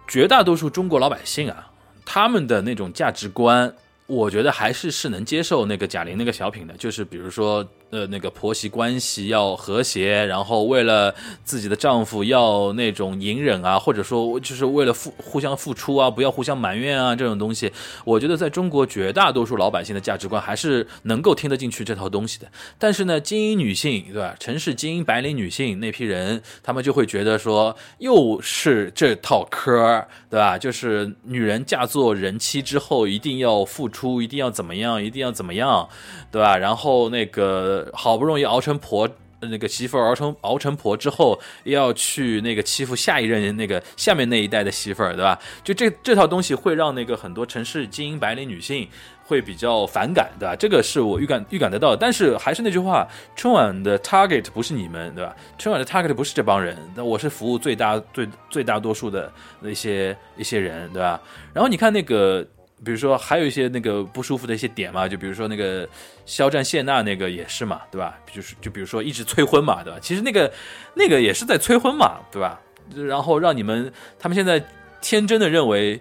[0.07, 1.73] 绝大多数中国老百姓啊，
[2.05, 3.75] 他们的那种价值观，
[4.07, 7.67] 我觉得还是是能接受那个贾玲那个小品的，就是比如说。
[7.95, 17.71] 呃，那个婆媳关系要和谐，然后为了自己的丈夫要那种隐忍啊，或者说就是为了付互相付出啊，不要互相埋怨啊，这种东西，
[18.05, 22.49] 我觉得在中国绝大多数老百姓的价值观还是能够听得进去这套东西的。
[22.81, 24.35] 但是呢，精英女性对吧？
[24.41, 30.59] 城市精英白领女性那批人，他们就会觉得说，又是这套嗑儿对吧？
[30.59, 35.89] 就是女人嫁做人妻之后，一定要付出，一定要怎么样，一定要怎么样，
[36.33, 36.57] 对吧？
[36.57, 37.84] 然后那个。
[37.93, 39.09] 好不容易熬成婆，
[39.41, 45.39] 那个媳妇儿熬成熬成婆之后，又要去那个欺负下一任那个下面那一代的媳妇儿，对吧？
[45.63, 48.89] 就这这套东西会让那个很多城市精英白领女性
[49.27, 50.57] 会比较反感，对吧？
[50.57, 51.95] 这个是我预感预感得到。
[51.95, 55.37] 但是还是那句话，春晚的 target 不是你们，对吧？
[55.59, 61.21] 春晚的 target 不是这帮人，那我是服务最大最最大多数的那些一些人，对吧？
[61.53, 62.47] 然后你看那个。
[62.85, 65.89] 比如说，还有一些那个不舒服的一些点嘛，就比如说那个
[66.27, 68.19] 肖战谢娜那个也是嘛，对吧？
[68.31, 69.99] 就是就比如说一直催婚嘛，对吧？
[70.01, 70.53] 其实那个
[70.95, 72.61] 那个也是在催婚嘛，对吧？
[72.95, 74.63] 然后让你们他们现在
[75.01, 76.01] 天真的认为，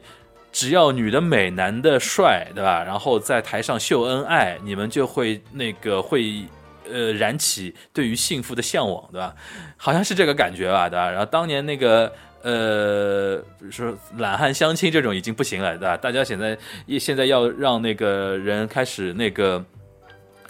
[0.52, 2.84] 只要女的美，男的帅，对吧？
[2.84, 6.44] 然后在台上秀恩爱，你们就会那个会
[6.92, 9.34] 呃燃起对于幸福的向往，对吧？
[9.78, 11.10] 好像是这个感觉吧，对吧？
[11.10, 12.12] 然后当年那个。
[12.44, 15.98] 呃，比如说懒汉相亲这种已经不行了，对吧？
[15.98, 16.58] 大家现在
[17.00, 19.64] 现在要让那个人开始那个，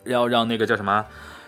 [0.05, 1.05] 要让那个叫什么？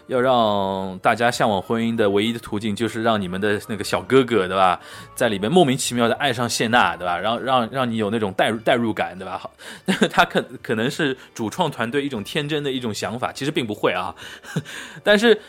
[0.08, 4.80] 要让大家向往婚姻的唯一的途径，就是让你们的那个小哥哥，对吧？
[5.16, 7.18] 在里面莫名其妙的爱上谢娜，对吧？
[7.18, 9.36] 让让让你有那种代入代入感，对吧？
[9.36, 9.52] 好，
[10.12, 14.16] 他可可能是主创团队一种天真的一种想法，其实并不会啊，
[15.04, 15.42] 但是。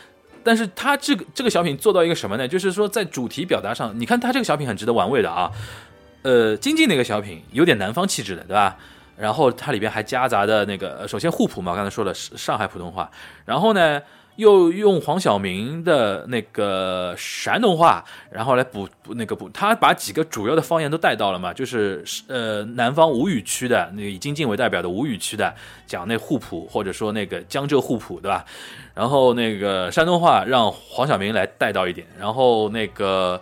[0.47, 2.47] 但是他这个这个小品做到一个什么呢？
[2.47, 5.51] 就是说在主题表达上，你看他这个小品很值得玩味的啊。
[6.21, 8.77] 呃，金靖那个小品有点南方气质的，对吧？
[9.17, 13.11] 然后它里边还夹杂的那个，首先沪普嘛，刚才说了上海普通话，
[13.45, 14.01] 然后呢。
[14.37, 25.53] 又用黄晓明的那个山东话，然后来补补那个补，他把几个主要的方言都带到了嘛，就是呃南方吴语区的那个以金靖为代表的吴语区的
[25.85, 28.45] 讲那互普或者说那个江浙互普对吧？
[28.93, 33.41] 然后那个山东话让黄晓明来带到一点，然后那个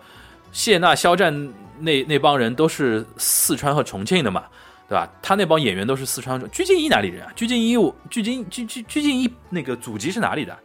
[0.52, 4.46] 谢娜肖战那那帮人都是四川和重庆的嘛，
[4.88, 5.10] 对吧？
[5.22, 7.32] 他那帮演员都是四川，鞠婧祎哪里人啊？
[7.36, 10.58] 鞠婧祎我鞠婧鞠鞠鞠婧祎那个祖籍是哪里的？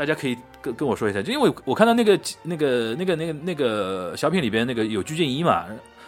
[0.00, 5.66] 大家可以跟跟我说一下，就因为我看到那个那个那个那个那个小品里边那个有鞠婧祎嘛，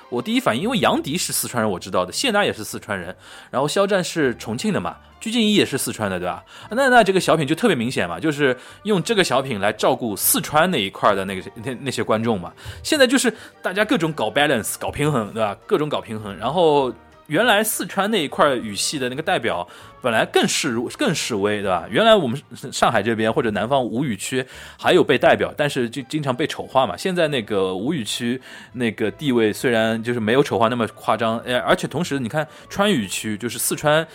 [0.09, 3.15] 我第一反应，因为杨迪是四川人，我知道的，谢娜也是四川人，
[3.51, 6.43] 然后肖战是重庆的嘛，鞠婧祎也是四川的，对吧？
[6.71, 12.51] 那那这个小品就特别明显嘛，就是用这个小品来照顾四川那一块的那个那那些观众嘛。
[12.83, 15.55] 现在就是大家各种搞 balance 搞平衡，对吧？
[15.67, 16.91] 各种搞平衡，然后。
[17.33, 19.67] 原来四川那一块语系的那个代表
[20.03, 21.87] 本来更示更示威，对吧？
[21.89, 22.39] 原来我们
[22.71, 24.45] 上海这边或者南方吴语区
[24.79, 26.95] 还有被代表，但是就经常被丑化嘛。
[26.95, 28.39] 现在那个吴语区
[28.75, 34.07] 那个地位虽然就是没有丑化那么夸张，呃，而且同时你看川渝区就是四川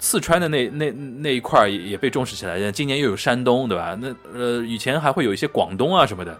[0.00, 2.72] 四川的那那那一块也也被重视起来。
[2.72, 3.96] 今年又有山东，对吧？
[4.00, 6.36] 那呃以前还会有一些广东啊什么的。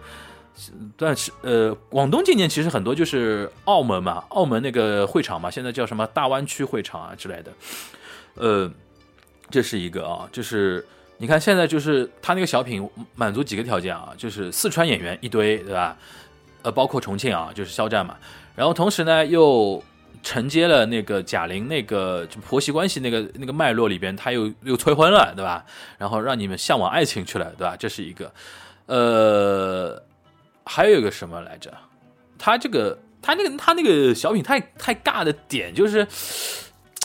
[0.97, 7.53] 但是，呃，广东今年其实很多就是澳门嘛，澳门那个会场嘛，现在叫什么大湾区会场啊之类的，
[8.37, 8.71] 呃，
[9.51, 10.83] 这是一个啊，就是
[11.19, 15.95] 你看现在就是他那个小品满足几个条件啊，就是四川演员一堆，对吧？
[16.63, 18.17] 呃，包括重庆啊，就是肖战嘛，
[18.55, 19.85] 然后同时呢又
[20.23, 25.67] 承接了那个贾玲那个就婆媳关系那个那个脉络里边，他又又催婚了，对吧？
[25.99, 27.77] 然后让你们向往爱情去了，对吧？
[27.77, 28.33] 这是一个，
[28.87, 30.03] 呃。
[30.67, 31.73] 还有一个什么来着？
[32.39, 36.07] 他这个他那个他那个小品太太尬的点就是，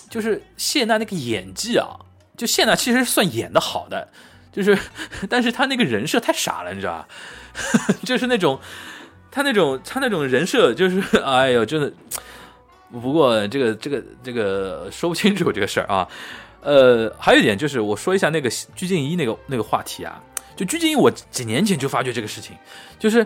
[0.10, 1.88] 就是谢娜那个演技啊，
[2.36, 4.10] 就谢娜其实算演的好的，
[4.52, 4.78] 就是，
[5.30, 7.08] 但是他那个人设太傻了，你知道吧？
[8.04, 8.60] 就是那种
[9.32, 11.94] 他那种他那种人设就是，哎呦，真的。
[12.92, 16.06] 不过这个这个这个说不清楚这个事儿啊。
[16.62, 20.22] 呃，还有一点就是，我说一下那个鞠婧祎那个那个话题啊，
[20.58, 22.54] 就鞠婧祎，我几年前就发觉这个事情，
[23.00, 23.26] 就是。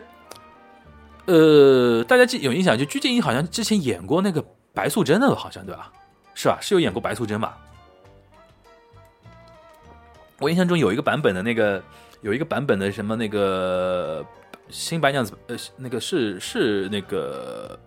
[1.26, 5.92] 呃，大家记有印象，就鞠婧祎好像之前演过那个白素贞的，好像对吧？
[6.34, 6.58] 是吧？
[6.62, 7.58] 是有演过白素贞吧？
[10.40, 11.82] 我印象中有一个版本的那个，
[12.22, 14.26] 有一个版本的什么那个
[14.70, 17.80] 新白娘子，呃，那个是是那个。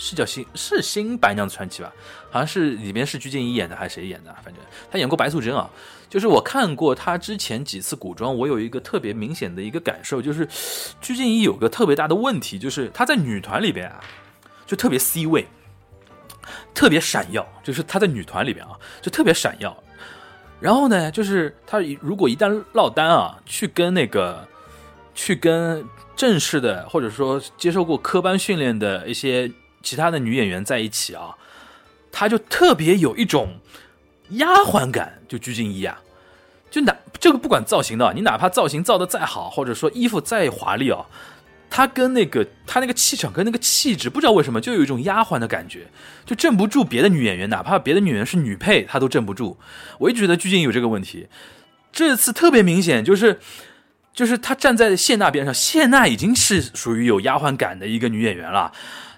[0.00, 1.92] 是叫新是新白娘子传奇吧？
[2.30, 4.32] 好像是里面是鞠婧祎演的还是谁演的？
[4.44, 4.62] 反正
[4.92, 5.68] 她演过白素贞啊。
[6.08, 10.46] 就是我看过她之前几次古装，我有一个特别明显的一个感受，就是
[11.00, 14.00] 鞠婧祎有个特别大的问题，就是她在女团里边啊，
[14.66, 15.46] 就特别 C 位，
[16.74, 17.46] 特别闪耀。
[17.62, 19.76] 就是她在女团里边啊，就特别闪耀。
[20.60, 24.46] 然后呢，就是她如果一旦落单啊，去跟那个
[25.14, 25.84] 去跟
[26.16, 29.50] 正式的或者说接受过科班训练的一些。
[29.80, 31.36] 其他的女演员在一起啊，
[32.10, 33.60] 她就特别有一种
[34.30, 35.98] 丫鬟感，就鞠婧祎啊，
[36.70, 41.06] 就哪这个不管造型的，你哪怕造型造的再好，或者说衣服再华丽哦，
[41.70, 45.88] 她跟那个她那个气场跟那个气质，不知道为什么就有一种丫鬟的感觉，
[46.26, 49.58] 就镇不住别的女演员，哪怕别的女演员是女配，她都镇不住。
[49.98, 51.28] 我一直觉得鞠婧祎有这个问题，
[51.90, 53.40] 这次特别明显，就是
[54.12, 58.72] 就是她站在谢娜边上，谢娜已经是属于有丫鬟感的一个女演员了，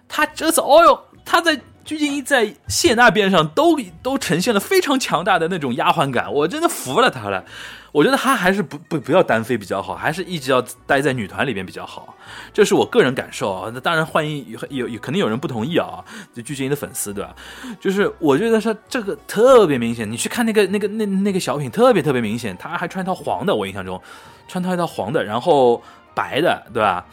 [0.08, 7.44] 她这次，哦哟，她在鞠婧祎在谢娜边上都都呈现了非常强大的那种丫鬟感，我真的服了她了。
[7.90, 12.14] 我觉得她还是不不不要单飞比较好，还是一直要待在女团里边比较好，
[12.54, 13.72] 这是我个人感受啊。
[13.74, 17.34] 那当然欢迎有有肯定有人不同意啊，就鞠婧祎的粉丝对吧？
[17.80, 24.00] 就是我觉得说这个特别明显，你去看那个那个那那个小品特别特别明显，她还穿一套黄的，我印象中
[24.46, 25.82] 穿套一套黄的，然后
[26.14, 27.04] 白的对吧？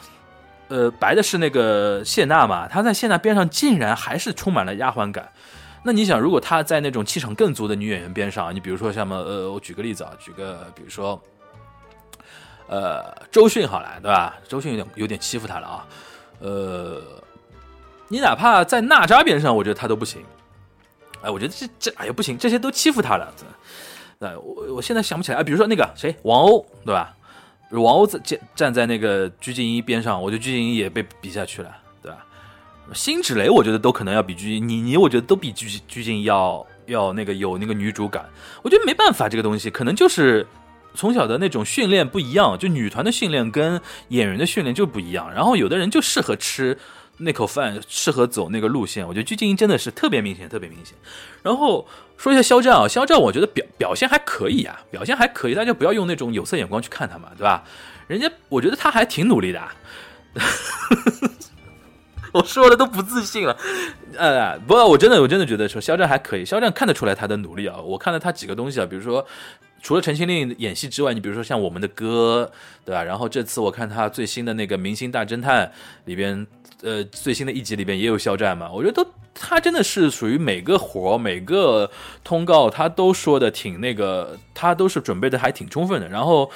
[0.70, 5.32] 呃，白的是那个谢娜嘛，她在谢娜边上竟然还是充满了丫鬟感。
[5.84, 11.22] 那你想，如果她在那种气场更足的女演员边上，你比如说像么呃，我举个例子啊，举个比如说，
[12.68, 14.36] 呃，周迅好了，对吧？
[14.48, 15.88] 周迅有点有点欺负她了啊。
[16.40, 17.02] 呃，
[18.10, 20.22] 你哪怕在娜扎边上，我觉得她都不行。
[21.22, 23.34] 哎，我觉得这这哎呀不行，这些都欺负她了。
[24.20, 25.42] 哎，我我现在想不起来。
[25.42, 27.16] 比如说那个谁，王鸥，对吧？
[27.72, 31.70] 王鸥站站在那个鞠婧祎边上，我觉得鞠婧祎也被比下去了，
[32.02, 32.18] 对吧？
[32.94, 38.26] 辛芷蕾，我觉得都可能要比鞠婧，倪妮，我觉得都比鞠鞠婧祎要要那个有那个女主感。
[38.62, 40.48] 我觉得没办法，这个东西可能就是
[40.94, 45.30] 从小的那种训练不一样，就女团的训练跟演员的训练就不一样。
[45.34, 46.78] 然后有的人就适合吃
[47.18, 49.08] 那口饭，适合走那个路线。
[49.08, 50.96] 我觉得鞠婧祎真的是特别明显，特别明显。
[51.42, 57.64] 然后说一下肖战啊，肖战我觉得表表现还可以啊，表现还可以，大家不要用那种有色眼光去看他嘛，对吧？
[58.08, 59.62] 人家我觉得他还挺努力的。
[62.34, 63.58] 我说的都不自信了，
[64.16, 67.78] 呃，不，我真的，我真的觉得说肖战还可以，肖战看得出来他的努力啊。
[67.80, 69.26] 我看了他几个东西啊，比如说
[69.82, 72.52] 除了陈情令演戏之外，你比如说像我们的歌，
[72.86, 73.02] 对吧？
[73.04, 75.66] 然后这次我看他最新的那个《明星大侦探》
[76.06, 76.46] 里边，
[76.82, 78.72] 呃，最新的一集里边也有肖战嘛。
[78.72, 81.90] 我觉得都他真的是属于每个活每个
[82.24, 86.08] 通告他都说的挺那个，他都是准备的还挺充分的。
[86.08, 86.50] 然后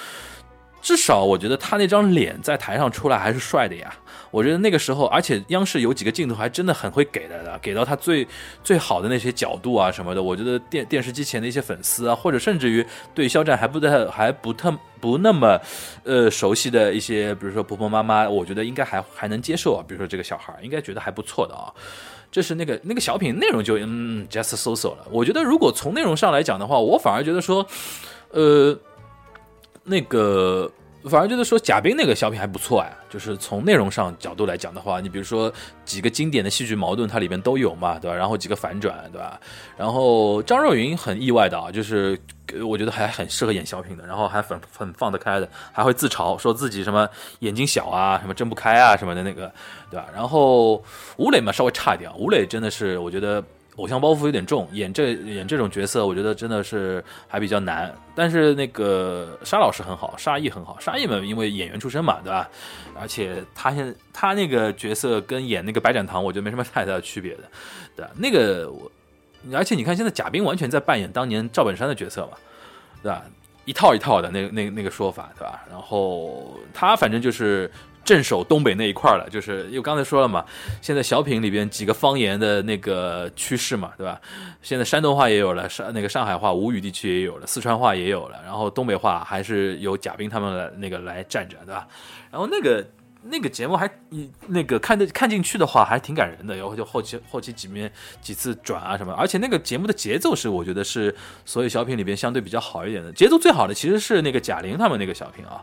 [0.82, 3.94] 至少我觉得他那张脸在台上出来还是帅的呀。
[4.32, 8.26] 我觉得那个时候，而且央视有几个镜头还真的很会给的，给到他最
[8.64, 10.24] 最好的那些角度啊什么的。
[10.24, 15.60] 我觉得电电视机前的一些粉丝啊，或者甚至于对肖战还不太还不特不那么
[16.06, 19.84] 呃熟悉的一些，比如说婆婆妈妈，我觉得应该还还能接受啊。
[19.86, 21.68] 比如说这个小孩应该觉得还不错的啊。
[22.32, 25.06] 这是那个那个小品内容就嗯 just so so 了。
[25.12, 27.68] 我觉得如果从内容上来讲的话，我反而觉得说，
[28.30, 28.74] 呃，
[29.84, 30.72] 那个。
[31.06, 35.52] 反而觉得说贾冰那个小品还不错哎，就是从内容上角度来讲的话，你比如说
[35.84, 38.16] 几个经典的戏剧矛盾，它里面都有嘛，对吧？
[38.16, 39.42] 然后几个反转，对吧？
[39.76, 42.16] 然后张若昀很意外的啊，就是
[42.64, 49.52] 我觉得还很适合演小品的，然后还很很放得开的，还会自嘲说自己什么眼睛小啊，什么睁不开啊什么的那个，
[49.90, 50.06] 对吧？
[50.14, 50.84] 然后
[51.18, 53.44] 吴磊嘛稍微差一点，吴磊真的是我觉得。
[53.78, 57.94] 偶像包袱有点重，演这演这种角色，我觉得真的是还比较难。
[58.14, 62.50] 但是那个沙老师很好，沙溢很好，沙溢嘛，因为演员出身嘛，对吧？
[63.00, 67.44] 而且他现他那个角色跟演那个白展堂，我觉得没什么太大的区别的，
[67.96, 68.12] 对吧？
[68.18, 68.92] 那个我，
[69.54, 72.38] 而且你看现在贾冰完全在扮演当年赵本山的角色嘛，
[73.02, 73.24] 对吧？
[73.66, 75.64] 一套一套的那那那个说法，对吧？
[75.70, 77.72] 然后他反正就是。
[78.04, 80.46] 镇守东北那一块了，就是因为刚才说了嘛，
[80.82, 84.20] 现在小品里边几个方言的那个趋势嘛，对吧？
[84.62, 91.88] 现在山东话也有了，上那个上海话、吴语地区也有了，四川话也有了，然后东北话还是由贾冰他们来那个来站着，对吧？
[92.32, 92.86] 然后那个。
[93.24, 96.56] 那个节目还你那个看的看进去的话，还挺感人的。
[96.56, 103.12] 然后就后期后期几面几次转啊什么，而且那个节目的节奏是我觉得是所有小品里边相对比较好一点的。
[103.14, 105.62] 节奏最好的其实是那个贾玲他们那个小品啊，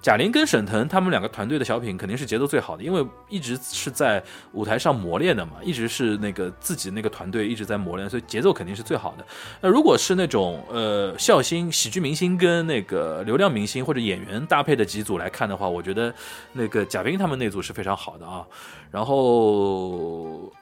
[0.00, 9.26] 贾玲跟沈腾他们两个团队的小品肯定是节奏最好的，因为一直是在舞台上磨练的嘛，一直是那个自己那个团队一直在磨练，所以节奏肯定是最好的。
[9.60, 16.14] 那如果是那种呃笑星、喜剧明星跟那个流量明星或者演员搭配的几组来看的话，我觉得
[16.52, 17.00] 那个贾。
[17.00, 18.44] 冰他们那组是非常好的啊，
[18.90, 20.52] 然后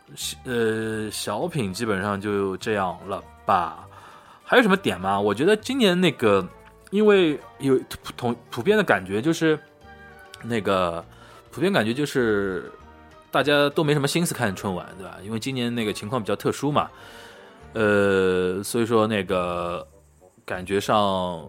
[0.45, 3.85] 呃小品基本上就这样了吧？
[4.45, 5.21] 还有什么点吗？
[5.21, 6.47] 我觉得今年那个
[6.91, 9.59] 因为有普同普遍的感觉就是
[10.43, 11.05] 那个
[11.51, 12.71] 普遍感觉就是
[13.31, 15.19] 大家都没什么心思看春晚，对吧？
[15.23, 16.91] 因为今年那个情况比较特殊嘛，
[17.73, 19.87] 呃，所以说那个
[20.45, 21.49] 感觉上。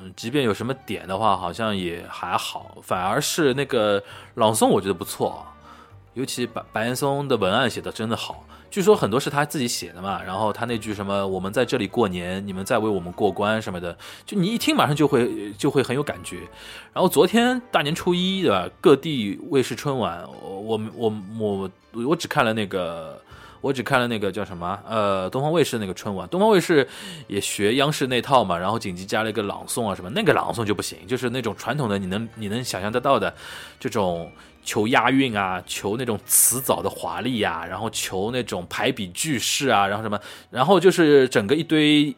[0.00, 4.00] 嗯，即便有什么点的话，好像也还好，反而是那个
[4.34, 5.44] 朗诵，我觉得不错，
[6.14, 10.22] 尤其白白岩松的文案写的真的好，据说很多是他自己写的嘛。
[10.22, 16.38] 然后他那句什么“我们在这里过年，你们在为我们过关”什么的，就你一听马上就会就会很有感觉。
[16.92, 18.68] 然后昨天大年初一，对吧？
[18.80, 21.70] 各地卫视春晚，我我我我
[22.06, 23.20] 我只看了那个，
[23.60, 26.86] 我只看了那个叫什么呃东方卫视那个春晚，东方卫视
[27.26, 33.34] 也学央视那套嘛，然后紧急加了一个朗诵啊什么，那个朗诵就不行，就是那种传统的你能你能想象得到的
[33.80, 34.30] 这种
[34.68, 42.14] 求押韵啊，求那种词藻的华丽啊，然后求那种排比句式啊，然后什么，然后就是整个一堆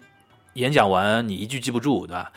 [0.55, 2.33] 演讲完你一句记不住，对吧？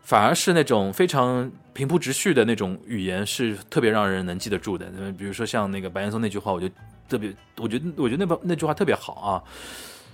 [0.00, 4.86] 反而是那种非常平铺直叙的那种语言，是特别让人能记得住的。
[5.18, 6.66] 比如说像那个白岩松那句话，我就
[7.06, 9.42] 特别，我觉得我觉得那那句话特别好啊。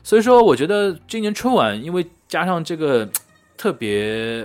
[0.03, 3.09] 所以说，我觉得今年春晚因为加上这个
[3.57, 4.45] 特别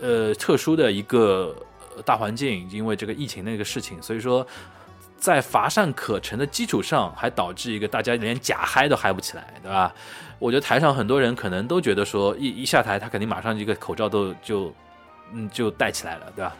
[0.00, 1.54] 呃特殊的一个
[2.02, 4.46] 大环境，因为这个疫情那个事情，所以说
[5.16, 9.94] 在乏善可陈的基础上，还导致一个大家连假嗨都嗨不起来，对吧？
[10.38, 14.72] 我觉得台上很多人可能都觉得说，一一下台，他肯定马上这个口罩都就。
[15.32, 16.56] 嗯，就戴起来了，对吧？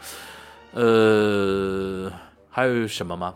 [0.72, 2.10] 呃，
[2.50, 3.34] 还有什么吗？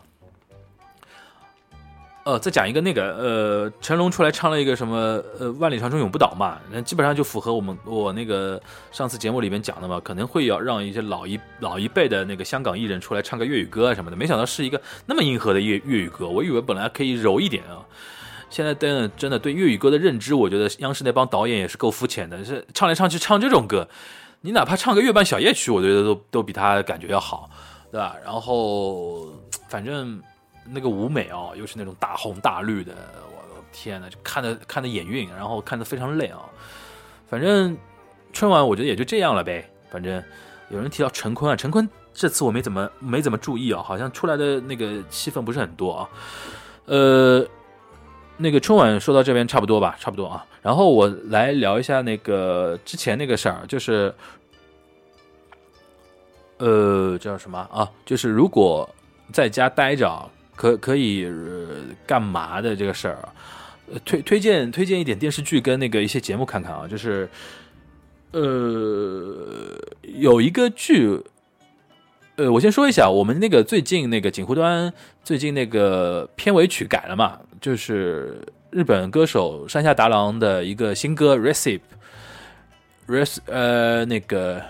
[2.29, 8.61] 呃，再讲一个那个，呃，成龙出来唱了一个什么，呃，万里长城永不倒嘛，那基本上就符合我们我那个
[8.91, 17.81] 上次节目里面讲的嘛，可能会要让一些老一老一辈的那个香港艺人出来唱个粤语歌啊什么的，没想到是一个那么硬核的粤粤语歌，我以为本来可以柔一点啊，
[18.51, 23.87] 现在真的真的对粤语歌的认知，我觉得央视那帮导演也是够肤浅的，是唱来唱去唱这种歌。
[24.41, 27.49] 你哪怕唱个月半小夜曲，我觉得都都比他感觉要好，
[27.91, 28.15] 对吧？
[28.23, 29.33] 然后
[29.67, 30.21] 反正
[30.65, 32.93] 那个舞美哦，又是那种大红大绿的，
[33.27, 36.41] 我的天呐，就看的看的眼晕，然后看的非常累啊。
[37.27, 37.77] 反正
[38.33, 39.69] 春晚我觉得也就这样了呗。
[39.91, 40.23] 反正
[40.69, 46.09] 有人提到陈坤啊，陈坤这次我没怎么没怎么注意啊，好像出来的那个戏份不是很多啊。
[46.85, 47.47] 呃。
[48.41, 50.45] 那个春晚说到这边差不多吧，差不多啊。
[50.61, 54.15] 然后我来聊一下那个之前那个事儿，就是，
[56.55, 57.91] 呃，叫什么啊？
[58.05, 58.89] 就是如果
[59.33, 61.25] 在家待着，可可以
[62.05, 63.17] 干嘛的这个事儿？
[64.03, 66.85] 推推荐推荐一点电视剧跟那个一些节目看看啊。
[66.85, 67.29] 就是，
[68.31, 71.23] 呃，有一个剧，
[72.35, 74.93] 呃，我先说一下，我们那个最近那个锦湖端
[75.23, 77.39] 最近那个片尾曲改了嘛。
[77.61, 81.79] 就是日本歌手山下达郎的一个新歌《Recipe》
[83.07, 84.61] ，rec 呃那个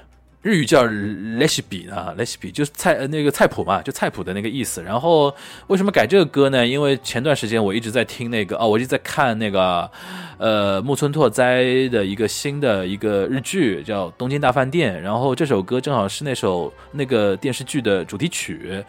[0.42, 4.82] 日语叫 recipe 啊，recipe 就是菜那个菜谱嘛，就菜谱的那个意思。
[4.82, 5.36] 然后
[5.68, 6.66] 为什么改这个歌呢？
[6.66, 9.90] 因为前段时间我一直在听那个哦，我一直在看那个
[10.38, 18.82] 呃木村拓哉的一个新的一个日剧叫《东京大饭店》，然后这首歌正好是那首那个电视剧的主题曲。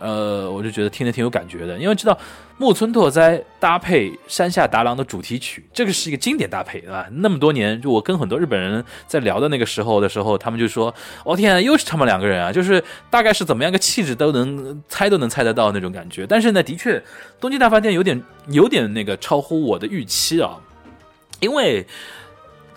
[0.00, 2.18] 呃，我就觉得听着挺有感觉的，因为知道
[2.58, 7.06] 木村拓哉搭配山下达郎的主题曲，这个是一个经典搭配，对吧？
[7.10, 10.94] 那么多年，就我跟很多日本人在聊的那个时候的时候，他们就说
[11.24, 16.26] ：“我天啊，又是他们两个人啊！”就是大概是怎么样个气质都能猜都能猜得到那种感觉。
[16.26, 17.02] 但是呢，的确，
[17.40, 20.58] 东京大饭店有点有点那个超乎我的预期啊，
[21.40, 21.86] 因为。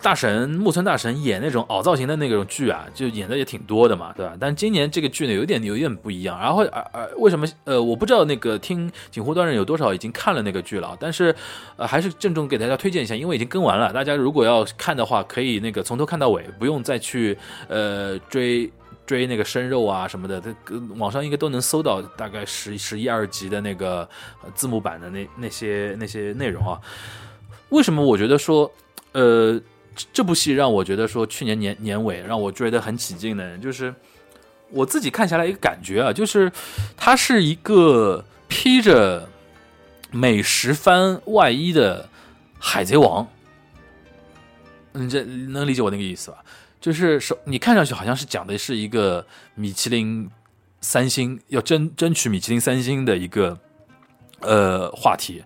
[0.02, 4.34] 大神木村大神演那种凹造型的那种剧啊，就演的也挺多的嘛，对吧？
[4.40, 6.40] 但今年这个剧呢，有点有点不一样。
[6.40, 7.46] 然后，呃呃，为什么？
[7.64, 11.34] 呃，我不知道那个听锦湖端人有多少已经看了那个剧了，但是，
[11.76, 13.92] 呃，还是郑重给大家推荐一下，因为已经更完了。
[13.92, 17.36] 大家如果要看的话，可以那个从头看到尾，不用再去
[17.68, 18.72] 呃追
[19.04, 20.40] 追那个生肉啊什么的。
[20.40, 20.54] 这
[20.96, 24.08] 网上应该都能搜到大概十十一二集的那个
[24.54, 26.80] 字幕版的那那些那些内容啊。
[27.68, 28.72] 为什么我觉得说，
[29.12, 29.60] 呃？
[30.12, 33.94] 这部戏让我觉得说，去年年年尾让我追得很起劲的人，就是
[34.70, 36.50] 我自己看下来一个感觉啊，就是
[36.96, 39.28] 它是一个披着
[40.10, 42.08] 美食番外衣的
[42.58, 43.26] 海贼王。
[44.92, 46.38] 你这能理解我那个意思吧？
[46.80, 50.28] 就是说，你看上去好像是讲的是一个米其林
[50.80, 53.58] 三星要争争取米其林三星的一个
[54.40, 55.44] 呃话题。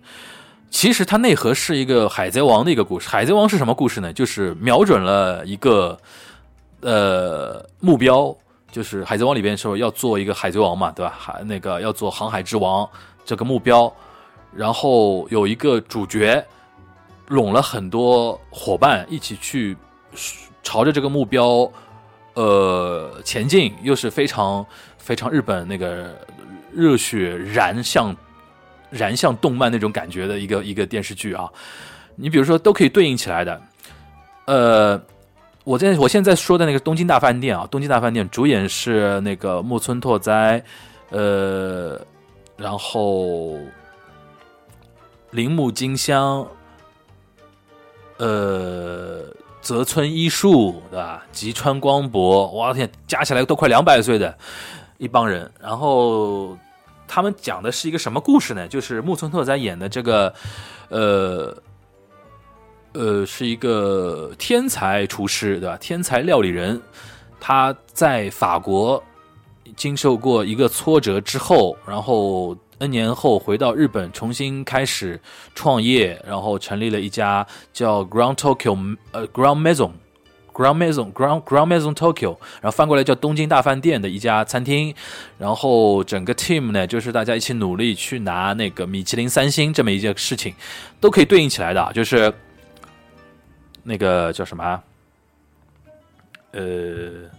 [0.75, 3.07] 其实它内核是一个海贼王的一个故事。
[3.07, 4.11] 海贼王是什么故事呢？
[4.11, 5.97] 就是瞄准了一个
[6.81, 8.35] 呃目标，
[8.73, 11.13] 就是海贼王里边说要做一个海贼王嘛，对吧？
[11.17, 12.85] 海那个要做航海之王
[13.23, 13.89] 这个目标，
[14.53, 16.45] 然后有一个主角
[17.29, 19.77] 拢了很多伙伴一起去
[20.61, 21.71] 朝着这个目标
[22.33, 24.65] 呃前进，又是非常
[24.97, 26.13] 非常日本那个
[26.73, 28.13] 热血燃向。
[28.95, 31.51] 燃像动漫那种感觉的一个一个电视剧啊，
[32.15, 33.61] 你比如说都可以对应起来的。
[34.45, 35.01] 呃，
[35.65, 40.63] 我在我现在说的那个《东京大饭店》啊，《东京大饭店》主演是那个木村拓哉，
[41.09, 41.99] 呃，
[42.55, 43.57] 然后
[45.31, 46.47] 铃木金香，
[48.17, 49.25] 呃，
[49.61, 51.25] 泽村一树，对吧？
[51.33, 54.33] 吉川光博，我的天，加起来都快两百岁的
[54.99, 56.57] 一帮人，然后。
[57.07, 58.67] 他们讲的是一个什么故事呢？
[58.67, 60.33] 就是木村拓哉演的这个，
[60.89, 61.55] 呃，
[62.93, 65.77] 呃，是一个天才厨师，对吧？
[65.77, 66.81] 天才料理人，
[67.39, 69.03] 他在法国
[69.75, 75.19] 经受过一个挫折之后，然后 N 年后回到日本，重新开始
[75.53, 79.91] 创业，然后成立了一家叫 Ground Tokyo 呃 Ground Maison。
[80.55, 84.95] Grand Maison Grand Grand Maison Tokyo，然后翻过来叫东京大饭店的一家餐厅，
[85.37, 90.55] 然后整个 team 呢，就是大家一起努力去拿那个米其林三星这么一件事情，
[91.01, 92.33] 都可以对应起来的，就是
[93.83, 94.81] 那个叫什么，
[96.51, 97.29] 呃，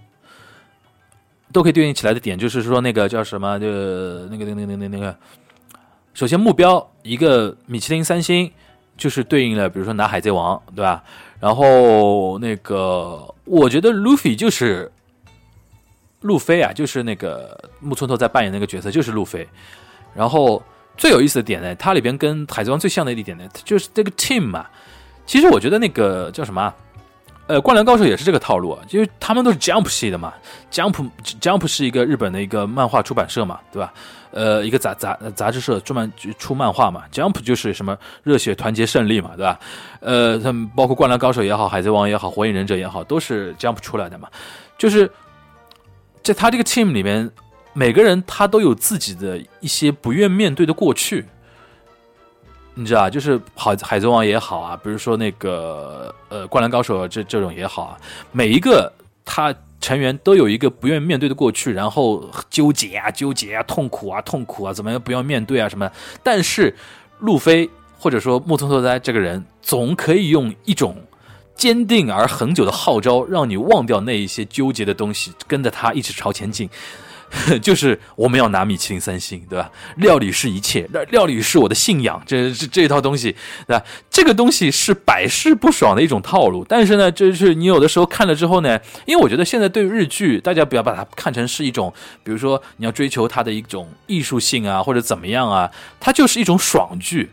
[1.53, 3.67] 都可以对应起来的点，就是说那个叫什么，就
[4.27, 5.17] 那个那个那个那个那个，
[6.13, 8.53] 首先目标一个米其林三星，
[8.95, 11.03] 就是对应了，比如说拿海贼王，对吧？
[11.39, 14.91] 然后那个，我觉得 Luffy 就是
[16.21, 19.47] 路飞啊，就是那个木村拓在扮演那个角色就是路飞。
[20.15, 20.63] 然后
[20.97, 24.67] 最有意思的点呢，它里边跟海贼王最像的一点呢，就是这个 team 嘛。
[25.27, 26.73] 其实我觉得那个叫什么？
[27.49, 30.35] 呃，灌篮高手也是这个套路，因为他们都是 Jump 系的嘛。
[30.73, 31.09] Jump
[31.41, 33.95] Jump 是一个日本的一个漫画出版社嘛，对吧？
[34.33, 37.05] 呃，一个杂杂杂志社专门出漫画嘛。
[37.13, 39.61] Jump 就是什么热血团结胜利嘛，对吧？
[40.01, 44.29] 呃，他们包括灌篮高手也好，海贼王也好，火影忍者也好，都是 Jump 出来的嘛。
[44.77, 45.09] 就是
[46.25, 47.31] 在他这个 team 里面，
[47.73, 51.25] 每个人他都有自己的一些不愿面对的过去。
[52.79, 57.99] 你知道，就是海海贼王也好啊，比如说那个呃灌篮高手这这种也好啊，
[58.33, 58.93] 每一个
[59.25, 65.91] 他成员都有一个不愿面对的过去，然后纠结啊纠结啊痛苦啊痛苦啊，怎么样不要面对啊什么？
[66.23, 66.77] 但是
[67.21, 67.69] 路飞
[67.99, 70.97] 或者说木村拓哉这个人，总可以用一种
[71.55, 76.69] 坚定而恒久的号召，让你忘掉那一些纠结的东西，跟着他一直朝前进。
[77.61, 79.71] 就是我们要拿米其林三星，对吧？
[79.97, 83.35] 料理是一切，料料理是我的信仰，这这这一套东西，
[83.67, 83.85] 对吧？
[84.11, 86.65] 这个东西是百试不爽的一种套路。
[86.69, 95.71] 但是呢，就是你有的时候看了之后呢，因为我觉得现在对日剧，大家不要把它看成是一种，比如说你要追求它的一种艺术性啊，或者怎么样啊，
[96.01, 97.31] 它就是一种爽剧，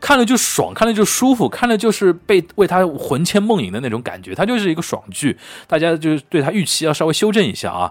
[0.00, 5.36] 看了就爽，看了就舒服，看了就是被为它魂牵梦萦的那种感觉，它就是一个爽剧。
[5.66, 7.90] 大家就是对它预期要稍微修正一下啊。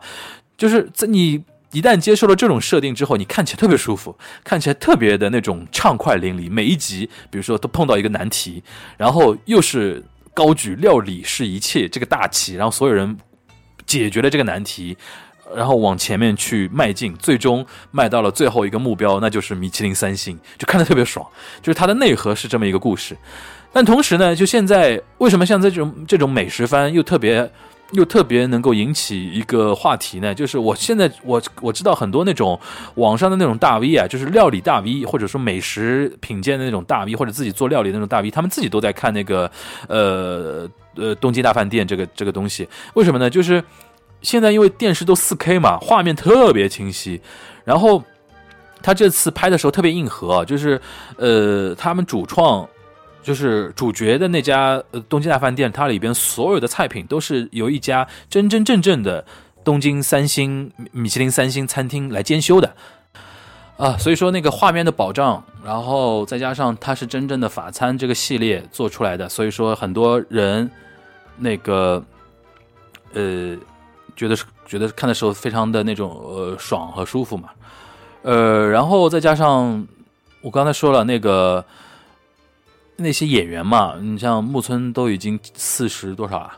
[0.59, 1.41] 就是在你
[1.71, 6.51] 一旦接受了这种设定之后，你看起来特别舒服，看起来特别的那种畅快淋漓。
[6.51, 8.61] 每一集，比如说都碰到一个难题，
[8.97, 10.03] 然后又是
[10.33, 13.15] 高举料理是一切这个大旗，然后所有人
[13.85, 14.97] 解决了这个难题，
[15.55, 21.25] 然后往前面去迈进，最终迈到了最后一个目标，那就是米其林三星，就看得特别爽。
[21.61, 23.15] 就是它的内核是这么一个故事，
[23.71, 27.49] 但同时呢，就现在为什么像这种这种美食番又特别？
[27.93, 32.59] 又特别能够引起一个话题呢，就是我现在我我知道很多那种
[32.95, 39.49] 网上的那种大 V 啊，就是料理大 V，或者说美食品鉴的那种大 V，或者自己做料理那种大 V，他们自己都在看那个
[39.87, 42.69] 呃呃东京大饭店这个这个东西。
[42.93, 43.27] 为什么呢？
[43.29, 43.63] 就是
[44.21, 47.19] 现在因为电视都四 K 嘛，画面特别清晰，
[47.63, 48.03] 然后
[48.83, 50.79] 他这次拍的时候特别硬核，就是
[51.17, 52.69] 呃他们主创。
[53.21, 59.23] 就是主角的那家呃东京大饭店，它里边所有的菜品都是由一家真真正正的
[59.63, 62.73] 东京三星米其林三星餐厅来监修的
[63.77, 70.71] 啊，所以说那个画面的保障，然后再加上它是真正的法餐这个系列做出来的，所以说很多人
[71.37, 72.03] 那个
[73.13, 73.55] 呃
[74.15, 77.49] 觉得是觉得看的时候非常的那种呃爽和舒服嘛，
[78.23, 79.85] 呃，然后再加上
[80.41, 81.63] 我刚才说了那个。
[83.01, 86.53] 那些演员嘛，你像木村都已经四十多少了，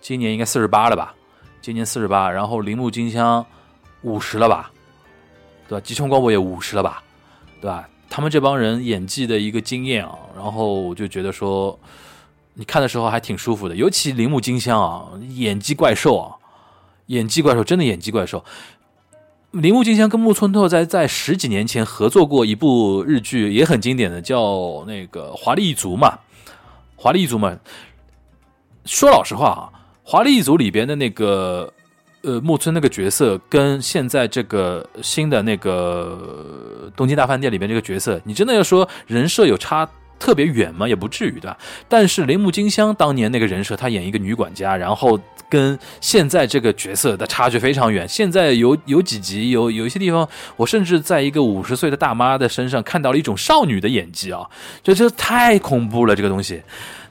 [0.00, 1.14] 今年应该四十八了吧？
[1.60, 3.44] 今年四十八，然后铃木金香
[4.02, 4.70] 五十了吧？
[5.68, 5.84] 对吧？
[5.84, 7.02] 吉川光博也五十了吧？
[7.60, 7.88] 对吧？
[8.08, 11.78] 他们这帮人演技的一个经验啊，然后我就觉得说，
[12.54, 16.36] 你看的时候还挺舒服的，尤其铃木金香啊，演技怪兽啊，
[17.06, 18.44] 演技怪兽，真的演技怪兽。
[19.52, 26.08] 铃木金香跟木村拓哉在十几年前合作过一部日剧，也很经典的，叫那个《华丽一族》嘛，
[26.96, 27.56] 《华丽一族》嘛。
[28.84, 29.72] 说老实话啊，
[30.04, 31.72] 《华丽一族》里边的那个
[32.22, 39.88] 呃木村那个角色，跟现在这个新的那个东京大饭店里边这个角色，你真的要说人设有差
[40.18, 40.86] 特别远吗？
[40.86, 41.56] 也不至于的。
[41.88, 45.18] 但是铃木金香当年那个人设，她演一个女管家，然后
[45.48, 48.08] 跟现在这个角色的差距非常远。
[48.08, 54.48] 现在有有几集，有有一些地方，我甚至在一个五十岁的大妈的身上看到了一种少女的演技啊，
[54.82, 56.62] 就这太恐怖了，这个东西。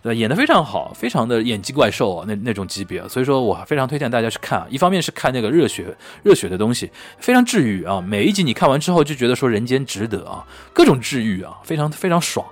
[0.01, 4.67] 对，演的非常好，非常的演技怪兽啊那那种级别，所以说我非常推荐大家去看啊。
[4.69, 5.83] 一方面是看那个热血
[6.21, 7.99] 热血的东西，非常治愈啊。
[7.99, 12.45] 每一集你看完之后就觉得说人间值得啊，各种治愈啊，非常非常爽。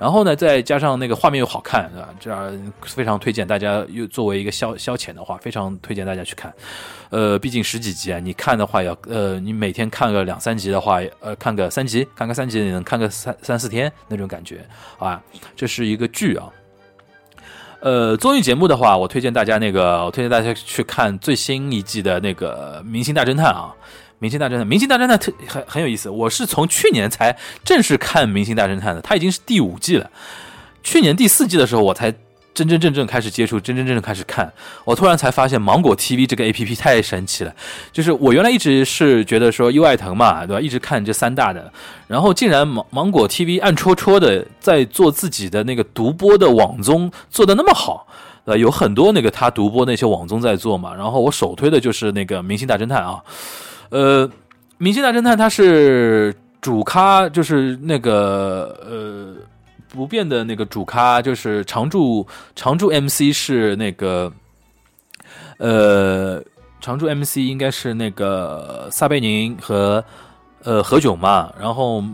[0.00, 2.08] 然后呢，再加上那个画面又好看，对吧？
[2.18, 6.50] 这样非常推荐大家又作为一个消消遣的话，非常推荐大家去看。
[7.10, 15.22] 呃，毕竟十几集啊，你看的话要呃，你每天看个两三集的话，呃，看个三集，看个三集你能看个三三四天那种感觉好吧。
[15.54, 16.50] 这是一个剧啊。
[17.80, 23.74] 呃，综艺节目的话，我推荐大家那个，我推荐大家去看最新一季的那个《明星大侦探》啊，
[24.20, 26.08] 《明星大侦探》《明星大侦探》特很很有意思。
[26.08, 30.08] 我是从去年才正式看《明星大侦探》的，它已经是第五季了。
[30.84, 32.14] 去年第四季的时候，我才。
[32.52, 34.52] 真真正正开始接触，真真正正开始看，
[34.84, 37.54] 我突然才发现芒果 TV 这个 APP 太神奇了。
[37.92, 40.60] 就是我原来一直是觉得说优爱腾嘛，对吧？
[40.60, 41.72] 一直看这三大的，
[42.08, 48.08] 然后竟然芒芒果 TV 暗戳戳的在做自己的那个独播的网综，做的那么好，
[48.44, 50.92] 呃，有很多那个他独播那些网综在做嘛。
[50.92, 53.22] 然后我首推的就是那个《明星大侦探》啊，
[53.90, 54.28] 呃，
[54.78, 59.36] 《明星大侦探》它是主咖，就是那个呃。
[59.92, 62.24] 不变的那个主咖就是常驻
[62.54, 64.32] 常驻 MC 是那个，
[65.58, 66.40] 呃，
[66.80, 70.04] 常驻 MC 应该是那个撒贝宁和
[70.62, 71.52] 呃何炅嘛。
[71.58, 72.04] 然后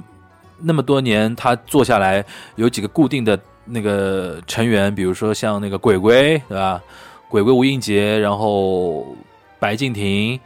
[0.59, 2.25] 那么多年他做下来
[2.55, 6.81] 有几个固定的那个成员，比如说像那个鬼鬼对吧？
[7.29, 9.15] 鬼鬼吴映洁，然后
[9.59, 10.41] 白敬亭，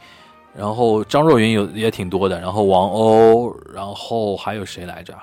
[0.56, 5.14] 然后张若昀有也挺多的，然后王鸥，然后还有谁来着？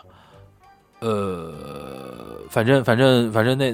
[1.00, 1.52] 呃，
[2.50, 3.72] 反正反正反正那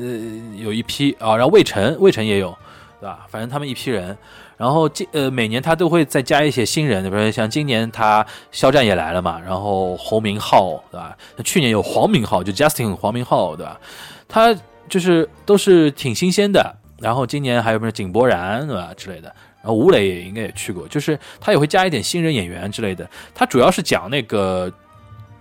[0.62, 2.54] 有一批啊，然后魏晨魏晨也有，
[3.00, 3.26] 对吧？
[3.30, 4.18] 反正他们一批人，
[4.58, 11.18] 然后今呃每年他都会再加一些新人，比如说像今年他肖战也来了嘛，然后侯明昊，对吧？
[11.38, 13.80] 那去年有黄明昊，就 Justin 黄明昊，对吧？
[14.28, 14.54] 他
[14.90, 18.92] 就是都是挺新鲜的，然后今年还有什么井柏然，对吧？
[18.98, 19.34] 之类的，
[19.64, 23.10] 然后吴磊也应该也去过，就是他也会加一点新人演员之类的。
[23.34, 24.72] 他主要是讲那个。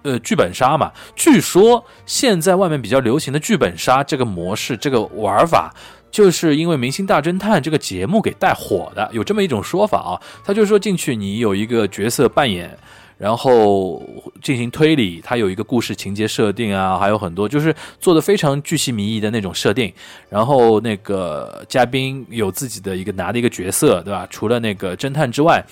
[0.05, 5.73] 呃，剧本杀嘛，据说现在外面比较流行的剧本杀这个模式、这个玩法，
[6.11, 10.19] 就是因为《明星大侦探》这个节目给带火的，有这么一种说法啊。
[10.45, 12.77] 他就说进去你有一个角色扮演，
[13.19, 14.03] 然后
[14.43, 19.93] 进行推理，它有一个故事情节设定啊，还有很多就是做的非常巨细靡遗的那种设定。
[20.29, 24.27] 然后那个嘉宾有自己的一个拿的一个角色，对吧？
[24.31, 25.65] 除了那个侦探之外。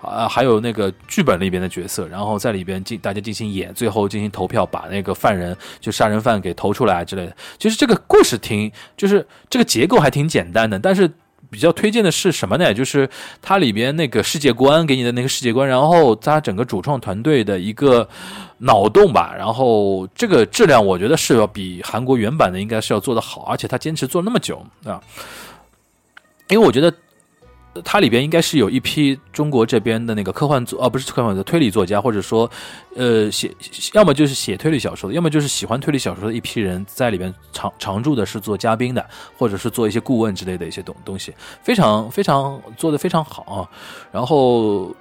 [0.00, 7.36] 啊，还有那个剧本里边的角色，然后在里边进大家进行演，最后进行投票，把那个犯人就杀人犯给投出来之类的。
[7.58, 11.10] 其实这个故事挺，就是这个结构还挺简单的，但是
[11.50, 12.72] 比较推荐的是什么呢？
[12.74, 13.08] 就是
[13.40, 18.08] 它里边那个世界观给你的那个世界观，然后它整个主创团队的一个
[18.58, 25.02] 脑洞吧，然后这个质量我觉得是要比韩国原版的应该是要做的好，而且他坚持做那么久啊，
[26.48, 26.92] 因为我觉得。
[27.84, 32.50] 它里边应该是有一批中国这边的那个科幻作，哦，不是科幻的推理作家，或者说，
[32.96, 33.50] 呃，写
[33.92, 39.04] 要么就是写推理小说的，要么就是喜欢推理小说的一批人在里边常常驻的是做嘉宾的，
[39.36, 43.68] 或者是做一些顾问之类的一些东东西，非常非常做的非常好啊。
[44.12, 44.94] 然后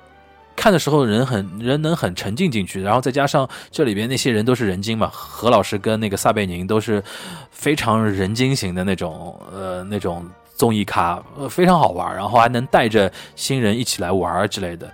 [0.55, 7.03] 看的时候人很人能很沉浸进去，然后再加上这里边那些人都是人精嘛，何老师跟那个撒贝宁都是
[7.51, 10.25] 非常人精型的那种，呃，那种。
[10.57, 14.91] 综艺咖非常好玩，然后还能带着新人一起来玩之类的，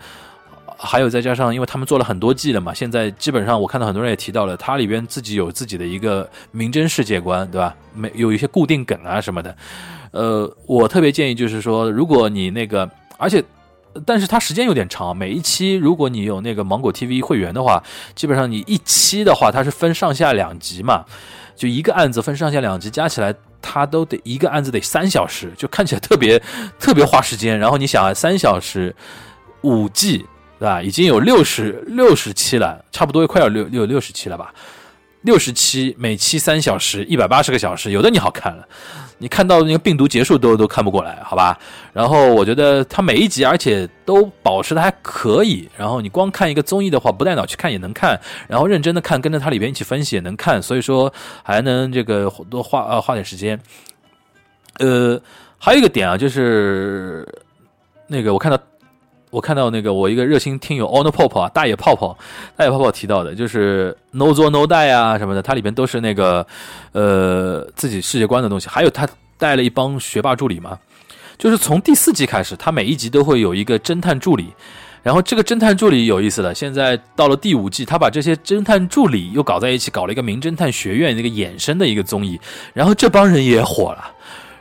[0.78, 7.74] 还有再加上因为他们做了很多季了嘛，现在基本上我看到很多人也提到了，它里边自己有自己的一个名侦世界观，对吧？
[7.94, 9.56] 没有一些固定梗啊什么的，
[10.12, 13.42] 呃，我特别建议就是说，如果你那个，而且，
[14.06, 17.82] 但是它时间有点长，每一期如果你有那个芒果 TV 会员的话，
[18.16, 21.06] 基本上你一期的话它是分上下两集嘛，
[21.56, 23.34] 就一个案子分上下两集，加起来。
[23.64, 26.38] 他都得一个案子得三小时，就看起来特别
[26.78, 27.58] 特别花时间。
[27.58, 28.94] 然后你想啊，三小时
[29.62, 30.26] 五季，
[30.60, 30.82] 对吧？
[30.82, 34.54] 已经有六十六十期了，差不多快要六六六十期了吧？
[35.22, 38.68] 六十期，每期三小时，一百八十个小时，有的你好看了。
[39.18, 41.58] 你看到那个病毒结束都都看不过来，好吧？
[41.94, 45.70] 然后我觉得它每一集而且都保持的还可以。
[45.78, 50.62] 然后你光看一个综艺的话，不带脑去看也能看，然后认真的看，跟着它里边一起分析也能看。
[50.62, 53.60] 所以说还能这个多花呃花点时间。
[54.80, 55.20] 呃，
[55.58, 57.28] 还有一个点啊，就是
[58.08, 58.58] 那个我看到。
[59.34, 62.16] 我看到那个我一个热心听友 Ono Pop 啊，大野泡泡，
[62.56, 66.46] 大野泡泡提到的，就是 No 做 No 带啊什么的，它里边都是那个
[66.92, 69.10] 呃自己世界观的东西，还有他
[69.40, 70.78] 带了一帮学霸助理嘛。
[71.40, 74.54] 就是从第四季开始，他每一集都会有一个侦探助理。
[75.02, 82.40] 然后这个侦探助理有意思了，现在到了第五季，他把这些侦探助理又搞在一起，搞了一个名侦探学院一个衍生的一个综艺，
[82.72, 84.12] 然后这帮人也火了。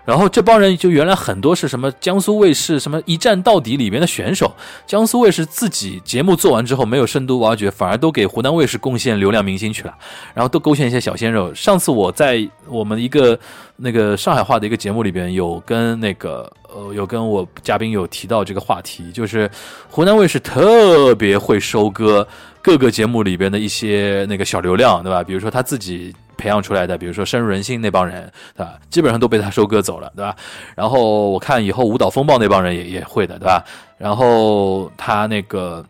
[0.04, 4.52] 然后这帮人就原来很多是什么江苏卫视什么一站到底里面的选手，
[4.86, 9.94] 江苏卫视自己节目做完之后没有深度挖掘，反而都给湖南卫视贡献流量明星去了，
[10.34, 11.54] 然后都勾选一些小鲜肉。
[11.54, 13.38] 上次我在我们一个
[13.76, 19.50] 那个上海话的一个节目里边有跟那个呃有跟我嘉宾有提到这个话题，就是
[19.88, 22.26] 湖南卫视特别会收割
[22.60, 25.22] 各个节目里边的一些那个小流量，对吧？
[25.22, 26.12] 比如说他自己。
[26.42, 28.74] 培养出来的，比如说深入人心那帮人，对吧？
[28.90, 30.34] 基本上都被他收割走了，对吧？
[30.74, 33.64] 然后我看以后舞蹈风暴那帮人也也会的，对吧？
[33.96, 35.84] 然后他那个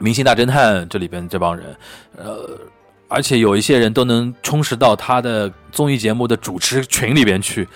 [0.00, 1.76] 明星大侦探这里边这帮人，
[2.16, 2.58] 呃，
[3.06, 7.68] 而且有一些人都能充实到他的综艺节目的主持群里边去。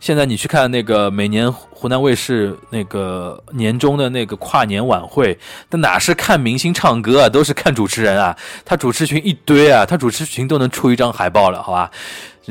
[0.00, 5.38] 现在你去看那个每年湖南卫视那个年终的那个跨年晚会，
[5.70, 8.34] 那哪是看明星唱歌啊，都是看主持人啊。
[8.64, 11.90] 他主持群一堆啊，他主持群都能出一张海报了，好吧？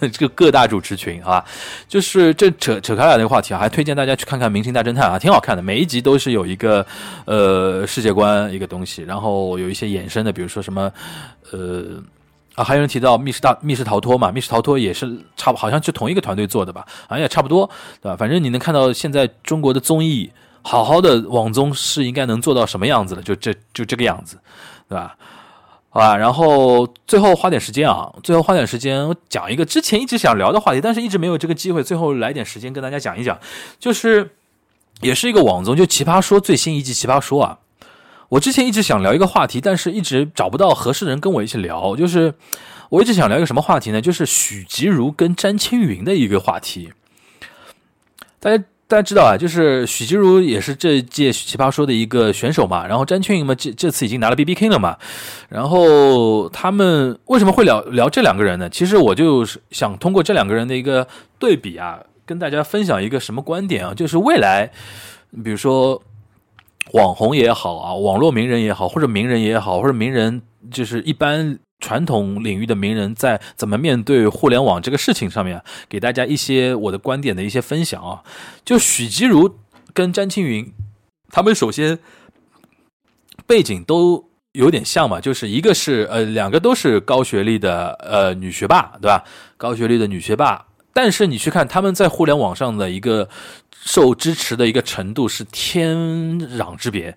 [0.00, 1.44] 这个各大主持群，好吧？
[1.86, 5.62] 就是这扯扯开了那个话题啊，还推荐大家去看看《明星大侦探》啊，挺好看的。
[5.62, 6.84] 每一集都是有一个
[7.26, 10.90] 呃世界观一个东西，然后有一些衍生的，比如说什么
[11.52, 12.02] 呃。
[12.58, 14.32] 啊，还有人提到密室大密室逃脱嘛？
[14.32, 16.84] 密室逃脱也是差，好像就同一个团队做的吧？
[17.08, 17.70] 好像也差不多，
[18.02, 18.16] 对吧？
[18.16, 20.28] 反正你能看到现在中国的综艺，
[20.62, 23.22] 好好的网综是应该能做到什么样子的？
[23.22, 24.36] 就这就这个样子，
[24.88, 25.16] 对吧？
[25.90, 33.38] 好吧，然后最后花点时间啊，最后花点时间讲一个之前一直想聊的话题，但是一直没有这个机会，最后来点时间跟大家讲一讲，
[33.78, 34.34] 就是
[35.00, 37.58] 也是一个网综，就《奇葩说》最新一季《奇葩说》啊。
[38.30, 41.96] 我之前一直想聊一个话题，但是一直找不到合适的人跟我一起聊。
[41.96, 42.34] 就是
[42.90, 44.02] 我一直想聊一个什么话题呢？
[44.02, 46.92] 就是许吉如跟詹青云的一个话题。
[48.38, 52.86] 大家大家知道啊，就是许吉如也是这届奇葩说的一个选手嘛。
[52.86, 54.98] 然后詹青云嘛，这这次已经拿了 B B K 了嘛。
[55.48, 58.68] 然后他们为什么会聊聊这两个人呢？
[58.68, 61.08] 其实我就是想通过这两个人的一个
[61.38, 63.94] 对比啊，跟大家分享一个什么观点啊？
[63.94, 64.70] 就是未来，
[65.42, 66.02] 比如说。
[66.92, 78.22] 网红也好啊，网络名人也好，或者名人也好，或者名人就是一般传统领域的名人，在怎么面对互联网这个事情上面，给大家一些我的观点的一些分享啊。
[78.64, 79.58] 就许吉如
[79.92, 80.72] 跟詹青云，
[81.30, 81.98] 他们首先
[83.46, 89.24] 背景都有点像嘛，就是一个是呃，两个都是高学历的呃女学霸，对吧？
[89.56, 90.66] 高学历的女学霸，
[90.98, 93.28] 但是你去看他们在互联网上的一个。
[93.80, 95.96] 受支持的一个程度是天
[96.58, 97.16] 壤之别，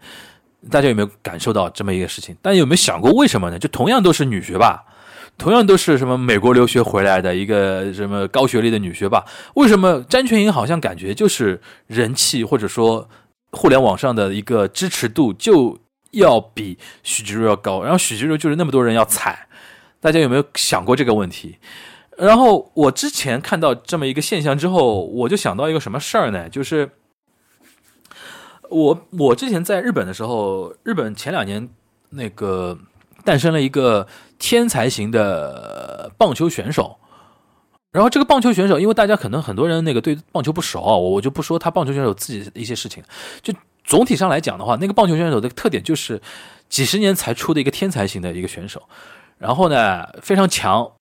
[0.69, 2.37] 大家有没有感受到这么一个事情？
[2.41, 3.59] 但有没有想过为什么呢？
[3.59, 4.81] 就同样都是女学霸，
[5.37, 9.25] 同样都是什么美国留学回来的一个什么高学历的女学霸，
[9.55, 13.09] 为什么詹群英好像感觉就是人气或者说
[13.51, 15.77] 互联网上的一个支持度就
[16.11, 19.47] 要比许吉如要高，然后许吉如就是那么多人要踩，
[19.99, 21.57] 大家有没有想过这个问题？
[22.21, 26.47] 然后我之前看到这么一个现象之后，我就想到一个什么事儿呢？
[26.47, 26.91] 就是
[28.69, 31.67] 我我之前在日本的时候，日本前两年
[32.11, 32.77] 那个
[33.25, 34.07] 诞生了一个
[34.37, 36.97] 天才型的棒球选手。
[37.91, 43.03] 然后这个棒球选手，因为大家可能很多人那个对棒球不熟，我就不说他棒球选手自己的一些事情。
[43.41, 43.51] 就
[43.83, 46.21] 总体上来讲的话，那个棒球选手的特点就是
[46.69, 48.83] 几十年才出的一个天才型的一个选手，
[49.39, 50.91] 然后呢非常强。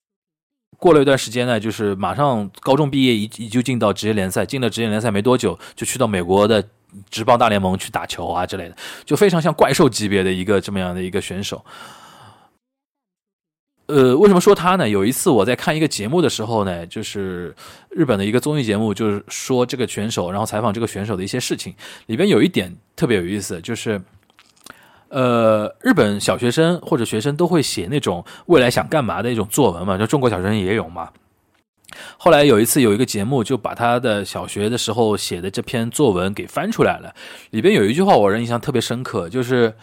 [0.81, 6.67] 过了一段时间呢，就是马上高中毕业，一一就进到职业联赛，进了职业联赛没多久，就去到美国的
[7.11, 8.75] 职棒大联盟去打球啊之类的，
[9.05, 11.63] 就非常像怪兽级别的一个这么样的一个选手。
[13.85, 14.89] 呃，为什么说他呢？
[14.89, 17.55] 有一次我在看一个节目的时候呢，就是
[17.91, 21.75] 日本的一个综艺节目，就是说这个选手，然后采访这个选手的一些事情，
[22.07, 24.01] 里边有一点特别有意思，就是。
[25.11, 31.09] 呃，日本小学生或者学生都会写那种未来想干嘛的一种作文嘛，就中国小学生也有嘛。
[32.17, 37.13] 后来有一次有一个节目就把他的小学的时候写的这篇作文给翻出来了，
[37.49, 39.75] 里边有一句话我人印象特别深刻，就是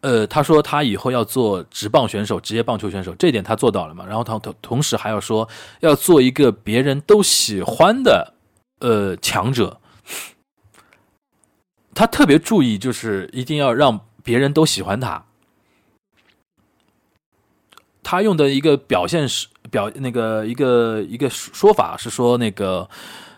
[0.00, 4.06] 呃，他说他以后要做职棒选手、职业棒球选手，这一点他做到了嘛。
[4.06, 5.46] 然后他同同时还要说
[5.80, 8.32] 要做一个别人都喜欢的
[8.80, 9.78] 呃强者，
[11.94, 14.00] 他特别注意就是一定要让。
[14.26, 15.24] 别人都喜欢他，
[18.02, 22.88] 他用的一个表现是表那个一个一个说法是说那个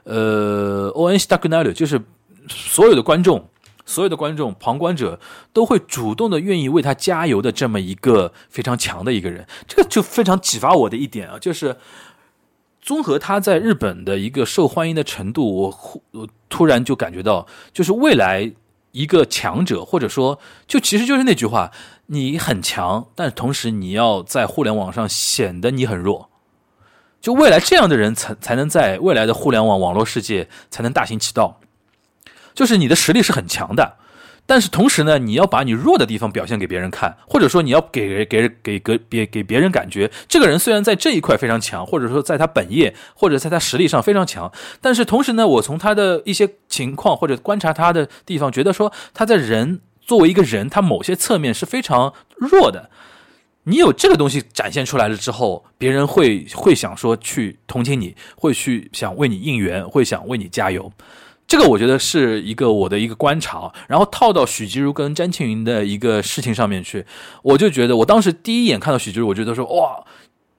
[0.05, 2.01] 呃，O N S T A G N A L 就是
[2.49, 3.51] 所有的观众，
[3.85, 5.21] 所有的观众旁观者
[5.53, 11.77] 都会主动的愿意为他加油的这么一个非常强的一个人，这个就非常启发我的一点啊，就是
[12.81, 18.51] 综合他在日本的一个受欢迎的程度，我忽我突然就感觉到，就是未来
[18.93, 21.71] 一个强者，或者说，就其实就是那句话，
[22.07, 26.31] 你很强，但同时你要在互联网上显得你很弱。
[27.21, 31.61] 就未来这样的人才才能在未来的互联网网络世界才能大行其道，
[32.55, 33.97] 就是你的实力是很强的，
[34.51, 52.89] 但是同时呢，你要把你弱的地方表现给别人看，或者说你要给给给给别给别人感觉，这个人虽然在这一块非常强，或者说在他本业或者在他实力上非常强，但是同时呢，我从他的一些情况或者观察他的地方，觉得说他在人作为一个人，他某些侧面是非常弱的。
[53.65, 60.91] 你有这个东西展现出来了之后，别人会会想说去同情你，会去想为你应援，会想为你加油。
[61.49, 67.07] 这个我觉得是一个我的一个观察，然后套到许吉如跟詹青云的一个事情上面去，
[67.43, 70.05] 我就觉得我当时第一眼看到许吉如，我觉得说哇，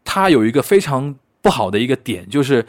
[0.03, 2.65] 他有一个非常不好的一个点，就是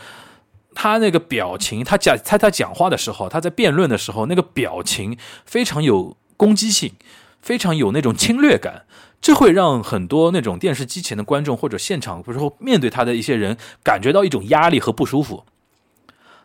[0.74, 5.16] 他那个表情，他讲他他讲话的时候，他在辩论的时候，那个表情
[5.46, 6.92] 非常有攻击性，
[7.40, 8.84] 非常有那种侵略感。
[9.22, 15.44] 这会让很多那种电视机前的观众或者现场，比如说面对他的一些人，感觉到一种压力和不舒服。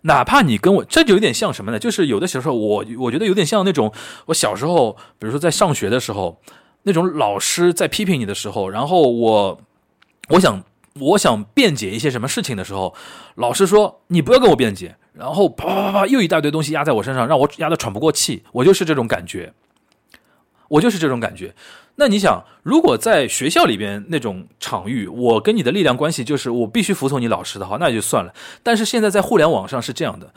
[0.06, 1.80] 哪怕你跟我，这就有点像什么呢？
[1.80, 3.92] 就是有的时候，我我觉得有点像那种
[4.28, 6.40] 我小时候，比如说在上学的时候，
[6.84, 9.60] 那种老师在批评你的时候，然后我
[10.30, 10.64] 我想
[11.00, 12.94] 我想辩解一些什么事情的时候，
[13.36, 18.44] 老师说你不要跟我辩解，然后啪啪啪啪又一大堆东西压在我身上，让我压得喘不过气。
[18.52, 19.54] 我就是这种感觉，
[20.68, 21.56] 我就是这种感觉。
[21.98, 28.34] 那你想，如果在学校里边那种场域，我跟你的力量关系就是我必须服从你老师的话，那就算了。
[28.62, 30.34] 但是现在在互联网上是这样的，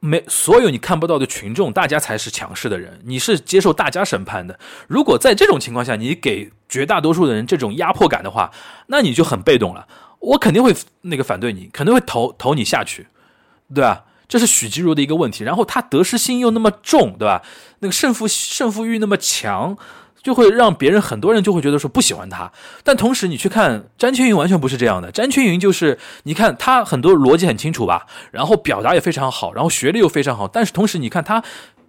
[0.00, 4.58] 没所有你看不到的群众，大家才是强势的人，你是接受大家审判的。
[4.88, 8.50] 如果在这种情况下，你给绝大多数的人这种压迫感的话，
[8.86, 9.86] 那你就很被动了。
[10.20, 13.08] 我肯定会那个反对你，肯定会投投你下去，
[13.74, 14.04] 对吧？
[14.26, 15.44] 这是许吉如的一个问题。
[15.44, 17.42] 然后他得失心又那么重，对吧？
[17.80, 19.76] 那个胜负胜负欲那么强。
[20.22, 22.50] 就会让别人很多人就会觉得说不喜欢他，
[22.84, 31.42] 但同时你去看詹青云完全不是这样的，詹青云就是你看他很多逻辑很清楚吧，然后表达也非常好，然后学历又非常好，但是同时你看他。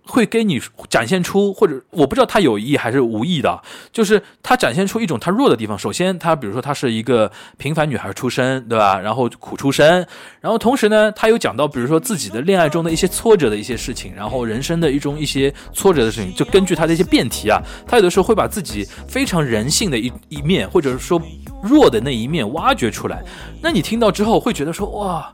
[0.04, 5.78] 会给你展现出，或者我不知道他有意还是无意的，就是他展现出一种他弱的地方。
[5.78, 9.00] 首先，他比如说他是一个平凡女孩出身，对吧？
[9.00, 10.06] 然后苦出身，
[10.40, 21.22] 然后同时呢，他有讲到，比如说自己的恋爱中的一些挫折的一些事情，然后人生的一种一些挫折的事情，就根据他的一些辩题啊，他有的时候会把自己非常人性的一一面，或者说
[21.64, 23.24] 弱的那一面挖掘出来。
[23.62, 25.32] 那你听到之后会觉得说，哇，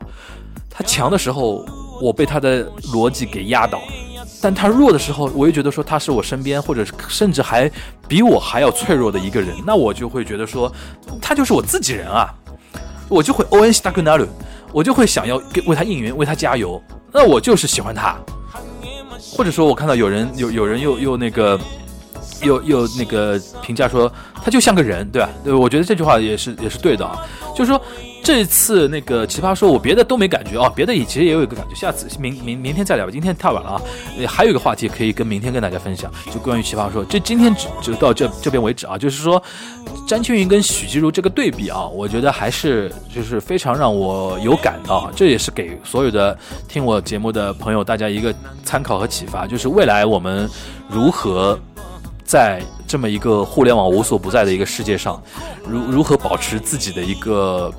[0.70, 1.64] 他强的时候，
[2.00, 3.80] 我被他的逻辑给压倒。
[4.40, 7.70] 但他弱的时候，我又觉得说他是我身边，或者甚至还
[8.06, 10.72] 比我还要脆弱的一个人，那我就会觉得说，
[11.20, 12.32] 他就是我自己人啊，
[13.08, 14.26] 我就会 O N 西达格纳鲁，
[14.72, 16.80] 我就会想要给为他应援，为他加油，
[17.12, 18.16] 那我就是喜欢他，
[19.36, 21.58] 或者说，我看到有人有有人又又那个
[22.42, 24.10] 又又那个评价说，
[24.42, 25.28] 他就像个人，对吧？
[25.44, 27.18] 对，我觉得这句话也是也是对的啊，
[27.54, 27.80] 就是说。
[28.20, 33.80] 这次那个奇葩说，我别的都没感觉哦，别的也其实也有一个感觉，下次明明明天再聊吧，今天太晚了啊。
[34.26, 38.98] 还有一个话题可以跟明天跟大家分享，就关于奇葩说，这今天只就到这这边为止啊。
[38.98, 39.42] 就是说，
[40.06, 45.10] 詹青云跟许吉如这个对比啊，我觉得还是就是非常让我有感的啊。
[45.16, 46.36] 这也是给所有的
[46.68, 50.46] 听我节目的朋友大家一个参考和启发，就是未来我们
[50.86, 51.58] 如何
[52.28, 55.20] 在这么一个互联网无所不在的一个世界上，
[55.66, 57.72] 如如何保持自己的一个。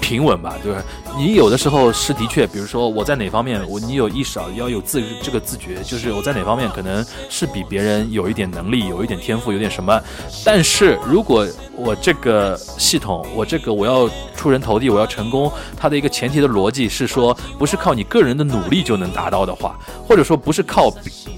[0.00, 0.82] 平稳吧，就是？
[1.18, 10.00] 你有的时候是的确，比如说我在哪方面，我你有意识啊，要有自这个自觉，就是我在哪方面可能是比别人有一点能力，有一点天赋，有点什么。
[10.44, 11.46] 但是如果
[11.76, 20.88] 我这个系统，我这个我要出人头地，我要成功，它的一个前提的逻辑是说，不是靠你个人的努力就能达到的话，或者说不是靠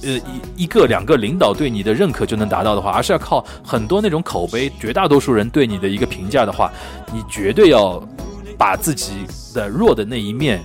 [0.03, 0.11] 呃
[0.57, 6.73] 一一个两个领导对你的认可就能达到的话，而是要靠很多那种口碑，绝大多数人对你的一个评价的话，
[7.13, 8.01] 你绝对要。
[8.57, 9.13] 把自己
[9.53, 10.63] 的弱的那一面，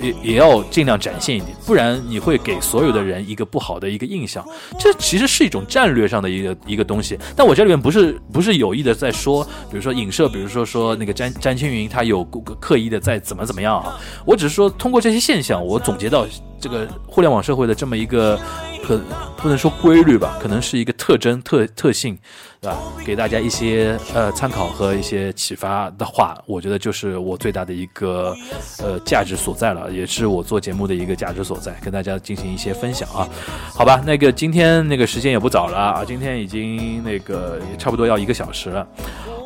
[0.00, 4.44] 也也要尽量展现一点，不然你会给所有的人一个不好的一个印象。
[4.78, 7.18] 这其实是一种战略上的一个一个东西。
[7.36, 12.24] 但我这里面不是不是有意的在说，比如说影射，比如说说那个詹詹青云他有
[12.60, 13.98] 刻意的在怎么怎么样啊。
[14.24, 16.26] 我只是说通过这些现象，我总结到
[16.60, 18.38] 这个互联网社会的这么一个。
[18.82, 19.00] 可
[19.36, 22.16] 不能说规律吧，可能是一个特征、特特性，
[22.60, 22.76] 对吧？
[23.04, 28.34] 给大家一些呃参考和一些启发的话，我觉得就是我最大的一个
[28.82, 33.28] 呃价值所在了，也是我做节目的一个价值所在，跟大家进行一些分享啊。
[33.74, 38.86] 好吧，那个今天那个时间也不早了啊，今天已经那个差不多要一个小时了。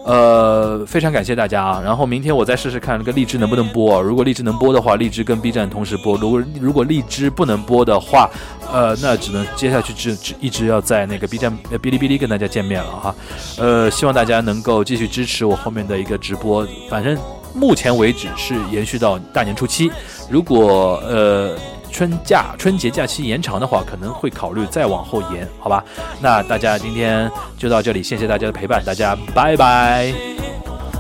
[0.07, 1.83] 呃，非常感谢大家啊！
[1.85, 4.01] 然后明天我再试试看那个荔枝能不能播。
[4.01, 8.31] 如果荔枝能播的话，荔枝跟 B 站同时播；如果如果荔枝不能播的话，
[8.73, 13.15] 呃，那只能接下去只只一直要在那个 B 站呃、哔哩哔哩跟大家见面了哈。
[13.59, 16.67] 呃，希望大家能够继续支持我后面的一个直播。
[16.89, 17.17] 反正
[17.55, 19.91] 目前为止是延续到大年初七。
[20.31, 21.57] 如果呃。
[21.93, 25.83] 春假春节假期延长的话，可能会考虑再往后延，好吧？
[26.21, 30.13] 那大家今天就到这里，谢谢大家的陪伴，大家拜拜。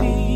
[0.00, 0.29] see.